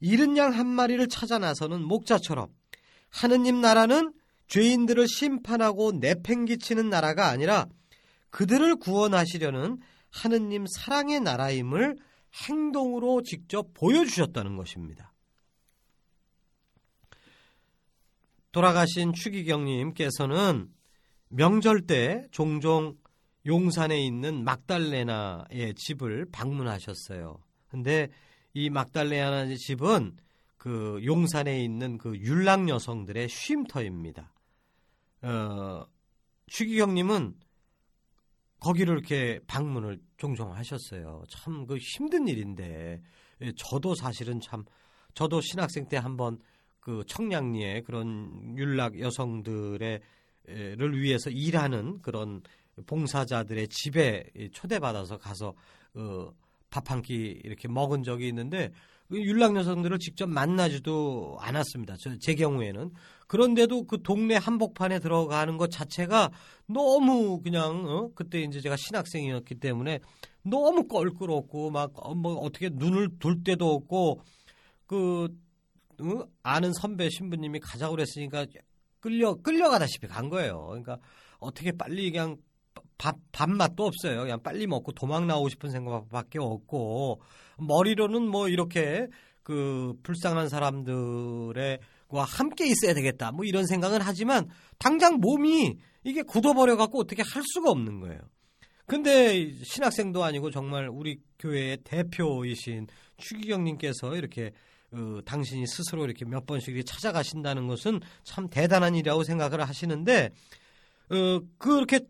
잃은 0.00 0.36
양한 0.36 0.66
마리를 0.66 1.06
찾아 1.08 1.38
나서는 1.38 1.82
목자처럼 1.82 2.48
하느님 3.08 3.60
나라는 3.60 4.12
죄인들을 4.48 5.06
심판하고 5.08 5.92
내팽기치는 5.92 6.90
나라가 6.90 7.28
아니라 7.28 7.66
그들을 8.30 8.76
구원하시려는 8.76 9.78
하느님 10.10 10.66
사랑의 10.66 11.20
나라임을 11.20 11.96
행동으로 12.48 13.22
직접 13.22 13.72
보여주셨다는 13.74 14.56
것입니다. 14.56 15.13
돌아가신 18.54 19.12
추기경님께서는 19.12 20.72
명절 21.28 21.88
때 21.88 22.24
종종 22.30 22.96
용산에 23.46 24.00
있는 24.00 24.44
막달레나의 24.44 25.74
집을 25.74 26.26
방문하셨어요. 26.30 27.42
근데 27.66 28.10
이 28.52 28.70
막달레나의 28.70 29.58
집은 29.58 30.16
그 30.56 31.00
용산에 31.04 31.64
있는 31.64 31.98
그 31.98 32.16
율랑 32.16 32.68
여성들의 32.68 33.28
쉼터입니다. 33.28 34.32
어, 35.22 35.86
추기경님은 36.46 37.34
거기를 38.60 38.94
이렇게 38.94 39.40
방문을 39.48 39.98
종종 40.16 40.54
하셨어요. 40.54 41.24
참 41.28 41.66
그 41.66 41.76
힘든 41.76 42.28
일인데 42.28 43.02
예, 43.40 43.52
저도 43.56 43.96
사실은 43.96 44.38
참 44.40 44.64
저도 45.14 45.40
신학생 45.40 45.88
때 45.88 45.96
한번 45.96 46.38
그 46.84 47.02
청량리에 47.06 47.80
그런 47.80 48.54
율락 48.58 49.00
여성들의 49.00 50.00
를 50.46 51.00
위해서 51.00 51.30
일하는 51.30 52.02
그런 52.02 52.42
봉사자들의 52.86 53.68
집에 53.68 54.24
초대받아서 54.52 55.16
가서 55.16 55.54
어, 55.94 56.30
밥한 56.68 57.00
끼 57.00 57.40
이렇게 57.42 57.66
먹은 57.66 58.02
적이 58.02 58.28
있는데 58.28 58.70
그 59.08 59.18
율락 59.18 59.56
여성들을 59.56 59.98
직접 60.00 60.28
만나지도 60.28 61.38
않았습니다. 61.40 61.96
저, 61.98 62.18
제 62.18 62.34
경우에는 62.34 62.90
그런데도 63.26 63.86
그 63.86 64.02
동네 64.02 64.36
한복판에 64.36 64.98
들어가는 64.98 65.56
것 65.56 65.70
자체가 65.70 66.30
너무 66.66 67.40
그냥 67.40 67.86
어? 67.86 68.10
그때 68.14 68.42
이제 68.42 68.60
제가 68.60 68.76
신학생이었기 68.76 69.54
때문에 69.54 70.00
너무 70.42 70.86
껄끄럽고 70.86 71.70
막 71.70 71.92
뭐 72.16 72.34
어떻게 72.34 72.68
눈을 72.70 73.18
둘 73.18 73.42
데도 73.42 73.72
없고 73.72 74.20
그 74.86 75.28
어? 75.30 75.43
아는 76.42 76.72
선배 76.72 77.08
신부님이 77.10 77.60
가자고 77.60 77.96
그랬으니까 77.96 78.46
끌려 79.00 79.34
끌려가다시피 79.34 80.06
간 80.06 80.28
거예요. 80.28 80.66
그러니까 80.66 80.98
어떻게 81.38 81.72
빨리 81.72 82.10
그냥 82.10 82.36
밥 82.98 83.16
밥맛도 83.32 83.84
없어요. 83.84 84.22
그냥 84.22 84.42
빨리 84.42 84.66
먹고 84.66 84.92
도망 84.92 85.26
나오고 85.26 85.48
싶은 85.48 85.70
생각밖에 85.70 86.38
없고 86.38 87.20
머리로는 87.58 88.28
뭐 88.28 88.48
이렇게 88.48 89.08
그 89.42 89.94
불쌍한 90.02 90.48
사람들의 90.48 91.78
과 92.08 92.22
함께 92.22 92.66
있어야 92.66 92.94
되겠다. 92.94 93.32
뭐 93.32 93.44
이런 93.44 93.66
생각은 93.66 94.00
하지만 94.00 94.48
당장 94.78 95.18
몸이 95.20 95.76
이게 96.04 96.22
굳어버려 96.22 96.76
갖고 96.76 97.00
어떻게 97.00 97.22
할 97.22 97.42
수가 97.44 97.70
없는 97.70 98.00
거예요. 98.00 98.20
근데 98.86 99.50
신학생도 99.64 100.22
아니고 100.22 100.50
정말 100.50 100.88
우리 100.88 101.18
교회의 101.38 101.78
대표이신 101.84 102.86
추기경님께서 103.16 104.14
이렇게 104.16 104.52
어, 104.94 105.20
당신이 105.24 105.66
스스로 105.66 106.04
이렇게 106.04 106.24
몇 106.24 106.46
번씩 106.46 106.84
찾아가신다는 106.86 107.66
것은 107.66 108.00
참 108.22 108.48
대단한 108.48 108.94
일이라고 108.94 109.24
생각을 109.24 109.66
하시는데 109.66 110.30
어, 111.10 111.40
그렇게 111.58 112.00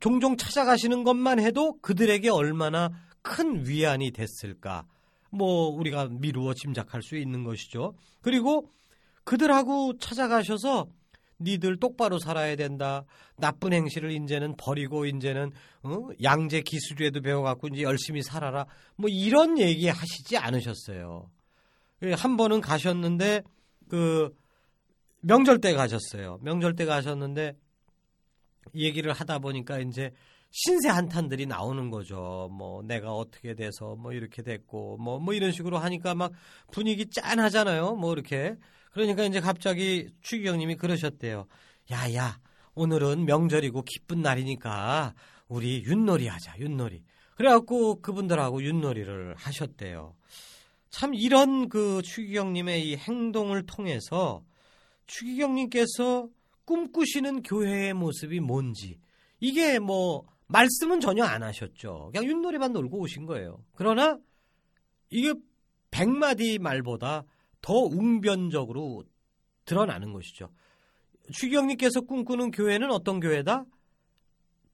종종 0.00 0.36
찾아가시는 0.36 1.04
것만 1.04 1.38
해도 1.40 1.78
그들에게 1.80 2.28
얼마나 2.30 2.90
큰 3.22 3.66
위안이 3.66 4.10
됐을까 4.10 4.86
뭐 5.30 5.68
우리가 5.68 6.08
미루어 6.10 6.54
짐작할 6.54 7.02
수 7.02 7.16
있는 7.16 7.44
것이죠. 7.44 7.94
그리고 8.20 8.70
그들하고 9.24 9.98
찾아가셔서 9.98 10.88
니들 11.40 11.78
똑바로 11.78 12.18
살아야 12.18 12.54
된다. 12.56 13.04
나쁜 13.36 13.72
행실을 13.72 14.12
이제는 14.12 14.56
버리고 14.56 15.06
이제는 15.06 15.52
어? 15.82 16.08
양재 16.22 16.62
기술에도 16.62 17.20
배워갖고 17.20 17.68
이제 17.68 17.82
열심히 17.82 18.22
살아라. 18.22 18.66
뭐 18.96 19.08
이런 19.10 19.58
얘기 19.58 19.88
하시지 19.88 20.36
않으셨어요. 20.36 21.28
예, 22.02 22.12
한 22.12 22.36
번은 22.36 22.60
가셨는데 22.60 23.42
그 23.88 24.34
명절 25.20 25.60
때 25.60 25.72
가셨어요. 25.72 26.38
명절 26.42 26.76
때 26.76 26.84
가셨는데 26.84 27.56
얘기를 28.74 29.12
하다 29.12 29.38
보니까 29.38 29.78
이제 29.78 30.12
신세 30.50 30.88
한탄들이 30.88 31.46
나오는 31.46 31.90
거죠. 31.90 32.48
뭐 32.52 32.82
내가 32.82 33.12
어떻게 33.12 33.54
돼서 33.54 33.96
뭐 33.96 34.12
이렇게 34.12 34.42
됐고 34.42 34.98
뭐뭐 34.98 35.20
뭐 35.20 35.34
이런 35.34 35.50
식으로 35.50 35.78
하니까 35.78 36.14
막 36.14 36.32
분위기 36.70 37.10
짠하잖아요. 37.10 37.96
뭐 37.96 38.12
이렇게 38.12 38.56
그러니까 38.92 39.24
이제 39.24 39.40
갑자기 39.40 40.08
추기경님이 40.20 40.76
그러셨대요. 40.76 41.46
야야 41.90 42.38
오늘은 42.74 43.24
명절이고 43.24 43.82
기쁜 43.82 44.22
날이니까 44.22 45.14
우리 45.48 45.82
윷놀이 45.86 46.28
하자 46.28 46.54
윷놀이. 46.60 47.02
그래갖고 47.36 48.00
그분들하고 48.00 48.62
윷놀이를 48.62 49.34
하셨대요. 49.36 50.14
참 50.94 51.12
이런 51.12 51.68
그 51.68 52.02
추기경님의 52.02 52.88
이 52.88 52.96
행동을 52.96 53.66
통해서 53.66 54.44
추기경님께서 55.08 56.28
꿈꾸시는 56.66 57.42
교회의 57.42 57.94
모습이 57.94 58.38
뭔지 58.38 59.00
이게 59.40 59.80
뭐 59.80 60.24
말씀은 60.46 61.00
전혀 61.00 61.24
안 61.24 61.42
하셨죠. 61.42 62.10
그냥 62.12 62.30
윷놀이만 62.30 62.72
놀고 62.72 63.00
오신 63.00 63.26
거예요. 63.26 63.64
그러나 63.74 64.16
이게 65.10 65.34
백마디 65.90 66.60
말보다 66.60 67.24
더 67.60 67.74
웅변적으로 67.74 69.02
드러나는 69.64 70.12
것이죠. 70.12 70.48
추기경님께서 71.32 72.02
꿈꾸는 72.02 72.52
교회는 72.52 72.92
어떤 72.92 73.18
교회다? 73.18 73.64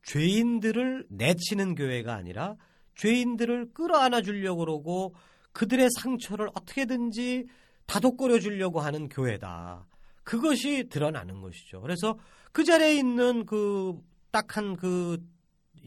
죄인들을 0.03 1.07
내치는 1.09 1.77
교회가 1.77 2.15
아니라 2.15 2.57
죄인들을 2.97 3.73
끌어안아 3.73 4.21
주려고 4.21 4.59
그러고 4.59 5.15
그들의 5.53 5.89
상처를 5.99 6.49
어떻게든지 6.55 7.47
다독거려 7.87 8.39
주려고 8.39 8.81
하는 8.81 9.09
교회다. 9.09 9.87
그것이 10.23 10.89
드러나는 10.89 11.41
것이죠. 11.41 11.81
그래서 11.81 12.19
그 12.53 12.65
자리에 12.65 12.97
있는 12.97 13.47
그 13.47 14.01
딱한 14.31 14.77
그 14.77 15.19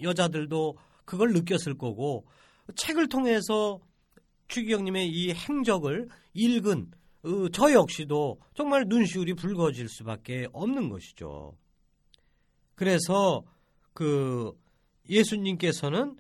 여자들도 0.02 0.78
그걸 1.06 1.34
느꼈을 1.34 1.78
거고 1.78 2.26
책을 2.76 3.08
통해서 3.08 3.80
추기경님의 4.47 5.10
이 5.10 5.34
행적을 5.34 6.10
읽은 6.34 6.91
어, 7.23 7.49
저 7.54 7.71
역시도 7.71 8.41
정말 8.54 8.86
눈시울이 8.88 9.34
붉어질 9.36 9.88
수밖에 9.88 10.47
없는 10.52 10.89
것이죠. 10.89 11.58
그래서 12.76 13.43
그 13.93 14.52
예수님께서는 15.08 16.17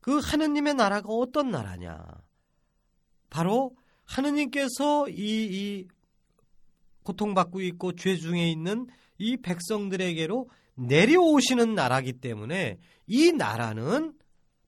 그 0.00 0.18
하느님의 0.18 0.74
나라가 0.74 1.08
어떤 1.08 1.50
나라냐? 1.50 2.04
바로 3.30 3.76
하느님께서 4.04 5.08
이, 5.08 5.14
이 5.16 5.88
고통받고 7.02 7.60
있고 7.62 7.94
죄 7.94 8.16
중에 8.16 8.50
있는 8.50 8.86
이 9.18 9.36
백성들에게로 9.36 10.48
내려오시는 10.74 11.74
나라기 11.74 12.14
때문에 12.14 12.78
이 13.06 13.32
나라는 13.32 14.14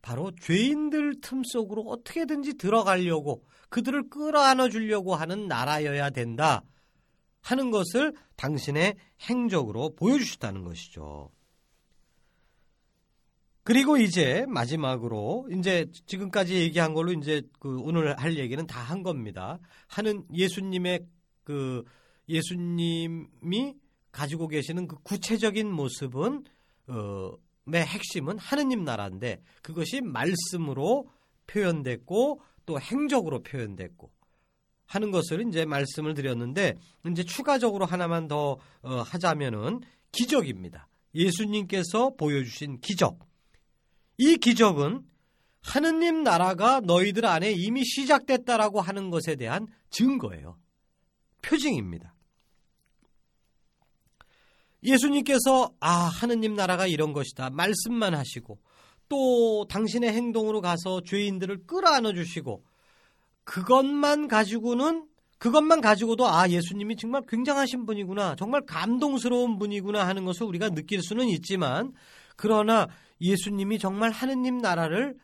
바로 0.02 0.32
죄인들 0.40 1.20
틈 1.20 1.42
속으로 1.44 1.82
어떻게든지 1.82 2.54
들어가려고 2.54 3.44
그들을 3.68 4.08
끌어안아 4.08 4.68
주려고 4.70 5.14
하는 5.14 5.46
나라여야 5.46 6.10
된다 6.10 6.62
하는 7.42 7.70
것을 7.70 8.14
당신의 8.36 8.96
행적으로 9.28 9.94
보여주셨다는 9.94 10.64
것이죠. 10.64 11.30
그리고 13.70 13.96
이제 13.96 14.44
마지막으로 14.48 15.46
이제 15.56 15.86
지금까지 16.04 16.56
얘기한 16.56 16.92
걸로 16.92 17.12
이제 17.12 17.42
그 17.60 17.78
오늘 17.78 18.18
할 18.18 18.36
얘기는 18.36 18.66
다 18.66 18.82
한 18.82 19.04
겁니다. 19.04 19.60
하는 19.86 20.24
예수님의 20.34 21.06
그 21.44 21.84
예수님이 22.28 23.76
가지고 24.10 24.48
계시는 24.48 24.88
그 24.88 24.96
구체적인 25.04 25.70
모습은 25.70 26.42
어, 26.88 27.30
의 27.68 27.86
핵심은 27.86 28.38
하느님 28.38 28.82
나라인데 28.82 29.40
그것이 29.62 30.00
말씀으로 30.00 31.08
표현됐고 31.46 32.40
또 32.66 32.80
행적으로 32.80 33.40
표현됐고 33.44 34.10
하는 34.86 35.12
것을 35.12 35.46
이제 35.46 35.64
말씀을 35.64 36.14
드렸는데 36.14 36.74
이제 37.08 37.22
추가적으로 37.22 37.86
하나만 37.86 38.26
더 38.26 38.58
어, 38.82 38.94
하자면은 39.02 39.82
기적입니다. 40.10 40.88
예수님께서 41.14 42.16
보여주신 42.16 42.80
기적. 42.80 43.29
이 44.22 44.36
기적은 44.36 45.02
하느님 45.62 46.22
나라가 46.22 46.80
너희들 46.80 47.24
안에 47.24 47.52
이미 47.52 47.86
시작됐다라고 47.86 48.82
하는 48.82 49.08
것에 49.08 49.34
대한 49.34 49.66
증거예요. 49.88 50.58
표징입니다. 51.40 52.14
예수님께서 54.82 55.72
아 55.80 55.90
하느님 55.90 56.54
나라가 56.54 56.86
이런 56.86 57.14
것이다 57.14 57.48
말씀만 57.48 58.14
하시고 58.14 58.58
또 59.08 59.66
당신의 59.70 60.12
행동으로 60.12 60.60
가서 60.60 61.00
죄인들을 61.00 61.66
끌어안아 61.66 62.12
주시고 62.12 62.62
그것만 63.44 64.28
가지고는 64.28 65.06
그것만 65.38 65.80
가지고도 65.80 66.28
아 66.28 66.50
예수님이 66.50 66.96
정말 66.96 67.22
굉장하신 67.26 67.86
분이구나 67.86 68.36
정말 68.36 68.66
감동스러운 68.66 69.58
분이구나 69.58 70.06
하는 70.06 70.26
것을 70.26 70.44
우리가 70.46 70.68
느낄 70.68 71.02
수는 71.02 71.26
있지만 71.28 71.94
그러나 72.40 72.88
예수님이 73.20 73.78
정말 73.78 74.10
하느님 74.10 74.56
나라를 74.56 75.14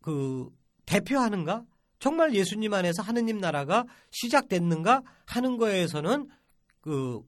그 0.00 0.48
대표하는가 0.86 1.66
정말 1.98 2.34
예수님 2.34 2.72
안에서 2.72 3.02
하느님 3.02 3.36
나라가 3.36 3.84
시작됐는가 4.10 5.02
하는 5.26 5.58
거에서는 5.58 6.26
그 6.80 7.20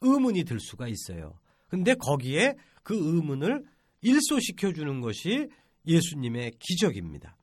의문이 0.00 0.42
들 0.42 0.58
수가 0.58 0.88
있어요. 0.88 1.38
근데 1.68 1.94
거기에 1.94 2.56
그 2.82 2.96
의문을 2.96 3.62
일소시켜 4.00 4.72
주는 4.72 5.00
것이 5.00 5.46
예수님의 5.86 6.54
기적입니다. 6.58 7.36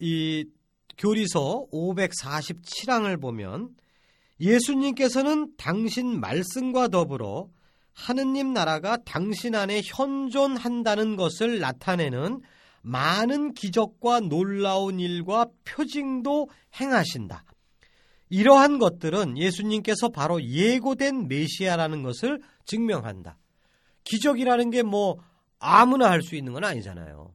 이 0.00 0.44
교리서 0.98 1.68
547항을 1.72 3.20
보면 3.20 3.76
예수님께서는 4.40 5.54
당신 5.56 6.18
말씀과 6.18 6.88
더불어 6.88 7.48
하느님 8.00 8.52
나라가 8.54 8.96
당신 9.04 9.54
안에 9.54 9.82
현존한다는 9.84 11.16
것을 11.16 11.58
나타내는 11.60 12.40
많은 12.82 13.52
기적과 13.52 14.20
놀라운 14.20 14.98
일과 15.00 15.46
표징도 15.64 16.48
행하신다. 16.80 17.44
이러한 18.30 18.78
것들은 18.78 19.36
예수님께서 19.36 20.08
바로 20.08 20.42
예고된 20.42 21.28
메시아라는 21.28 22.02
것을 22.02 22.40
증명한다. 22.64 23.36
기적이라는 24.04 24.70
게 24.70 24.82
뭐 24.82 25.18
아무나 25.58 26.10
할 26.10 26.22
수 26.22 26.36
있는 26.36 26.54
건 26.54 26.64
아니잖아요. 26.64 27.34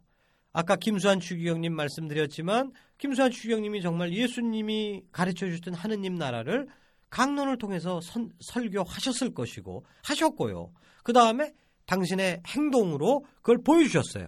아까 0.51 0.75
김수환 0.77 1.19
추기경님 1.19 1.73
말씀드렸지만 1.75 2.71
김수환 2.97 3.29
추기경님이 3.29 3.81
정말 3.81 4.13
예수님이 4.13 5.03
가르쳐 5.11 5.45
주셨던 5.45 5.75
하느님 5.75 6.15
나라를 6.15 6.67
강론을 7.09 7.57
통해서 7.57 8.01
선, 8.01 8.29
설교하셨을 8.41 9.33
것이고 9.33 9.85
하셨고요. 10.03 10.71
그 11.03 11.13
다음에 11.13 11.53
당신의 11.85 12.41
행동으로 12.47 13.25
그걸 13.37 13.59
보여주셨어요. 13.63 14.27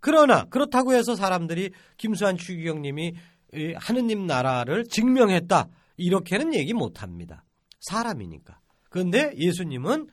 그러나 0.00 0.44
그렇다고 0.44 0.92
해서 0.94 1.14
사람들이 1.14 1.70
김수환 1.96 2.36
추기경님이 2.36 3.14
하느님 3.76 4.26
나라를 4.26 4.84
증명했다 4.84 5.68
이렇게는 5.96 6.54
얘기 6.54 6.74
못합니다. 6.74 7.44
사람이니까. 7.80 8.60
그런데 8.90 9.32
예수님은 9.36 10.08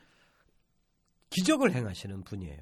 기적을 1.30 1.72
행하시는 1.74 2.22
분이에요. 2.24 2.58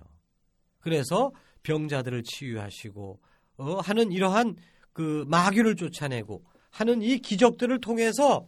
그래서 0.80 1.30
병자들을 1.62 2.22
치유하시고 2.24 3.20
어, 3.58 3.80
하는 3.80 4.10
이러한 4.10 4.56
그 4.92 5.24
마귀를 5.28 5.76
쫓아내고 5.76 6.44
하는 6.70 7.02
이 7.02 7.18
기적들을 7.18 7.80
통해서 7.80 8.46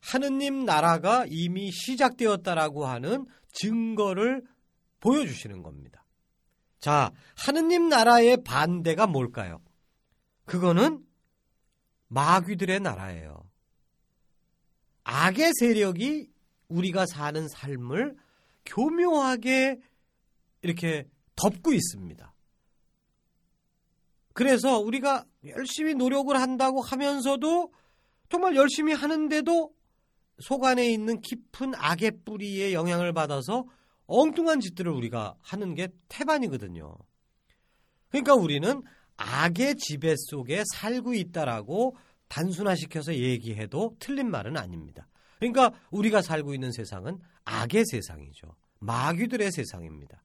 하느님 0.00 0.64
나라가 0.64 1.24
이미 1.28 1.70
시작되었다라고 1.70 2.86
하는 2.86 3.26
증거를 3.52 4.42
보여주시는 5.00 5.62
겁니다. 5.62 6.04
자, 6.80 7.12
하느님 7.36 7.88
나라의 7.88 8.42
반대가 8.44 9.06
뭘까요? 9.06 9.60
그거는 10.44 11.04
마귀들의 12.08 12.80
나라예요. 12.80 13.48
악의 15.04 15.52
세력이 15.58 16.30
우리가 16.68 17.06
사는 17.06 17.48
삶을 17.48 18.16
교묘하게 18.64 19.80
이렇게 20.62 21.08
덮고 21.36 21.72
있습니다. 21.72 22.34
그래서 24.34 24.78
우리가 24.78 25.24
열심히 25.46 25.94
노력을 25.94 26.38
한다고 26.38 26.80
하면서도 26.80 27.72
정말 28.28 28.54
열심히 28.54 28.92
하는데도 28.92 29.74
속 30.40 30.64
안에 30.64 30.90
있는 30.90 31.20
깊은 31.20 31.74
악의 31.74 32.20
뿌리의 32.24 32.72
영향을 32.74 33.12
받아서 33.12 33.66
엉뚱한 34.06 34.60
짓들을 34.60 34.90
우리가 34.90 35.36
하는 35.40 35.74
게 35.74 35.88
태반이거든요. 36.08 36.96
그러니까 38.08 38.34
우리는 38.34 38.82
악의 39.16 39.76
지배 39.76 40.14
속에 40.16 40.62
살고 40.74 41.14
있다라고 41.14 41.96
단순화시켜서 42.28 43.14
얘기해도 43.14 43.96
틀린 43.98 44.30
말은 44.30 44.56
아닙니다. 44.56 45.08
그러니까 45.38 45.72
우리가 45.90 46.22
살고 46.22 46.54
있는 46.54 46.72
세상은 46.72 47.18
악의 47.44 47.84
세상이죠. 47.86 48.54
마귀들의 48.80 49.50
세상입니다. 49.52 50.22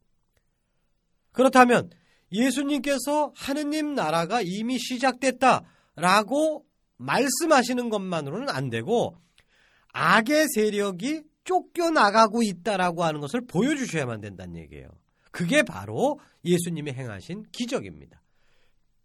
그렇다면 1.32 1.90
예수님께서 2.32 3.32
하느님 3.36 3.96
나라가 3.96 4.42
이미 4.42 4.78
시작됐다라고 4.80 6.66
말씀하시는 6.98 7.90
것만으로는 7.90 8.50
안 8.50 8.70
되고 8.70 9.18
악의 9.94 10.48
세력이 10.54 11.24
쫓겨나가고 11.44 12.44
있다라고 12.44 13.04
하는 13.04 13.20
것을 13.20 13.42
보여주셔야만 13.46 14.22
된다는 14.22 14.58
얘기예요. 14.58 14.90
그게 15.32 15.64
바로 15.64 16.20
예수님이 16.46 16.92
행하신 16.92 17.46
기적입니다. 17.52 18.22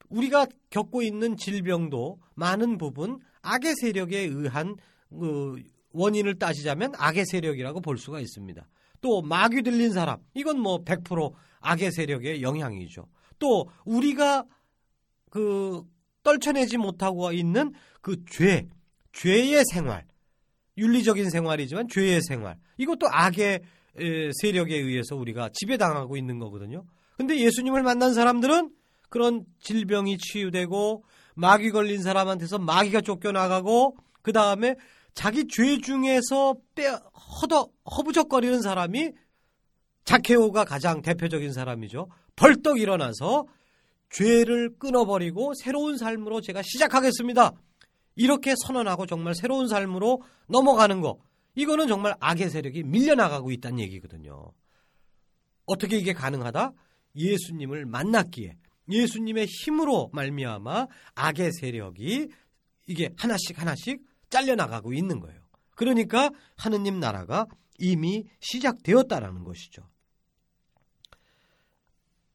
우리가 0.09 0.46
겪고 0.70 1.03
있는 1.03 1.37
질병도 1.37 2.18
많은 2.35 2.79
부분 2.79 3.18
악의 3.42 3.74
세력에 3.81 4.18
의한 4.20 4.77
그 5.11 5.62
원인을 5.92 6.38
따지자면 6.38 6.92
악의 6.96 7.24
세력이라고 7.27 7.81
볼 7.81 7.98
수가 7.98 8.20
있습니다. 8.20 8.66
또 9.01 9.22
마귀 9.22 9.62
들린 9.62 9.92
사람 9.92 10.18
이건 10.35 10.59
뭐 10.61 10.85
100% 10.85 11.33
악의 11.61 11.92
세력의 11.92 12.42
영향이죠. 12.42 13.07
또 13.38 13.68
우리가 13.85 14.44
그 15.31 15.83
떨쳐내지 16.22 16.79
못하고 16.79 17.33
있는 17.33 17.72
그 18.01 18.24
죄, 18.27 18.68
죄의 19.12 19.64
생활, 19.72 20.05
윤리적인 20.78 21.28
생활이지만 21.30 21.88
죄의 21.88 22.22
생활 22.22 22.56
이것도 22.78 23.06
악의 23.10 23.60
세력에 24.40 24.76
의해서 24.76 25.16
우리가 25.16 25.50
지배당하고 25.52 26.16
있는 26.16 26.38
거거든요. 26.38 26.84
근데 27.16 27.36
예수님을 27.38 27.82
만난 27.82 28.14
사람들은 28.14 28.70
그런 29.08 29.44
질병이 29.60 30.18
치유되고 30.18 31.04
마귀 31.34 31.70
걸린 31.70 32.02
사람한테서 32.02 32.58
마귀가 32.58 33.00
쫓겨나가고 33.00 33.96
그 34.22 34.32
다음에 34.32 34.76
자기 35.14 35.46
죄 35.48 35.78
중에서 35.78 36.54
빼 36.74 36.86
허더 36.86 37.68
허부적거리는 37.96 38.62
사람이 38.62 39.10
자케오가 40.04 40.64
가장 40.64 41.02
대표적인 41.02 41.52
사람이죠. 41.52 42.08
벌떡 42.36 42.78
일어나서 42.78 43.46
죄를 44.10 44.78
끊어버리고 44.78 45.52
새로운 45.54 45.98
삶으로 45.98 46.40
제가 46.40 46.62
시작하겠습니다. 46.62 47.52
이렇게 48.18 48.54
선언하고 48.66 49.07
정말 49.07 49.35
새로운 49.35 49.68
삶으로 49.68 50.22
넘어가는 50.48 51.00
거. 51.00 51.18
이거는 51.54 51.87
정말 51.87 52.14
악의 52.18 52.50
세력이 52.50 52.83
밀려나가고 52.83 53.52
있다는 53.52 53.78
얘기거든요. 53.78 54.52
어떻게 55.66 55.96
이게 55.96 56.12
가능하다? 56.12 56.72
예수님을 57.14 57.87
만났기에 57.87 58.57
예수님의 58.90 59.46
힘으로 59.46 60.11
말미암아 60.12 60.88
악의 61.14 61.52
세력이 61.52 62.28
이게 62.88 63.11
하나씩 63.16 63.61
하나씩 63.61 64.02
잘려나가고 64.31 64.92
있는 64.92 65.20
거예요. 65.20 65.40
그러니까 65.76 66.31
하느님 66.57 66.98
나라가 66.98 67.46
이미 67.78 68.24
시작되었다라는 68.40 69.44
것이죠. 69.44 69.88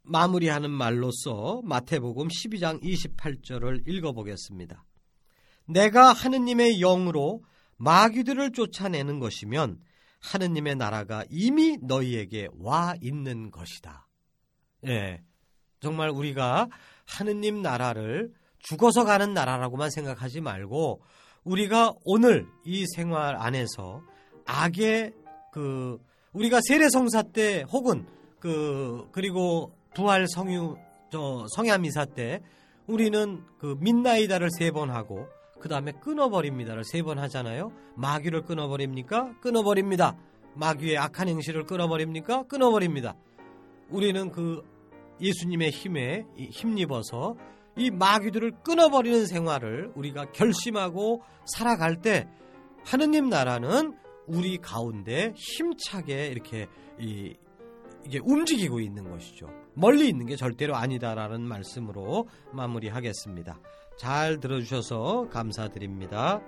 마무리하는 0.03 0.69
말로써 0.69 1.61
마태복음 1.65 2.29
12장 2.29 2.81
28절을 2.81 3.85
읽어보겠습니다. 3.87 4.85
내가 5.65 6.13
하느님의 6.13 6.79
영으로 6.79 7.43
마귀들을 7.77 8.51
쫓아내는 8.51 9.19
것이면 9.19 9.79
하느님의 10.19 10.75
나라가 10.75 11.25
이미 11.29 11.77
너희에게 11.81 12.47
와 12.59 12.93
있는 13.01 13.51
것이다. 13.51 14.07
예. 14.87 15.21
정말 15.81 16.09
우리가 16.09 16.69
하느님 17.05 17.61
나라를 17.61 18.31
죽어서 18.59 19.03
가는 19.03 19.33
나라라고만 19.33 19.89
생각하지 19.89 20.39
말고 20.39 21.01
우리가 21.43 21.93
오늘 22.05 22.47
이 22.63 22.85
생활 22.95 23.35
안에서 23.35 24.01
악의 24.45 25.11
그 25.51 25.99
우리가 26.31 26.61
세례성사 26.67 27.23
때 27.33 27.65
혹은 27.69 28.07
그 28.39 29.09
그리고 29.11 29.73
부활 29.93 30.25
성유 30.27 30.77
저 31.11 31.45
성야 31.55 31.77
미사 31.77 32.05
때 32.05 32.39
우리는 32.87 33.43
그 33.59 33.75
민나이다를 33.79 34.49
세 34.57 34.71
번 34.71 34.89
하고 34.89 35.27
그 35.63 35.69
다음에 35.69 35.93
끊어버립니다를 35.93 36.83
세 36.83 37.03
번 37.03 37.19
하잖아요. 37.19 37.71
마귀를 37.95 38.43
끊어버립니까? 38.43 39.39
끊어버립니다. 39.39 40.17
마귀의 40.55 40.97
악한 40.97 41.29
행실을 41.29 41.65
끊어버립니까? 41.65 42.43
끊어버립니다. 42.43 43.15
우리는 43.89 44.29
그 44.29 44.61
예수님의 45.21 45.69
힘에 45.69 46.25
힘입어서 46.37 47.35
이 47.77 47.91
마귀들을 47.91 48.63
끊어버리는 48.63 49.25
생활을 49.25 49.93
우리가 49.95 50.31
결심하고 50.31 51.21
살아갈 51.45 52.01
때 52.01 52.27
하느님 52.85 53.29
나라는 53.29 53.93
우리 54.27 54.57
가운데 54.57 55.33
힘차게 55.35 56.27
이렇게 56.27 56.67
이, 56.99 57.35
이게 58.05 58.19
움직이고 58.21 58.79
있는 58.81 59.09
것이죠. 59.09 59.47
멀리 59.75 60.07
있는 60.09 60.25
게 60.25 60.35
절대로 60.35 60.75
아니다라는 60.75 61.41
말씀으로 61.41 62.27
마무리하겠습니다. 62.51 63.59
잘 63.97 64.39
들어주셔서 64.39 65.29
감사드립니다. 65.29 66.41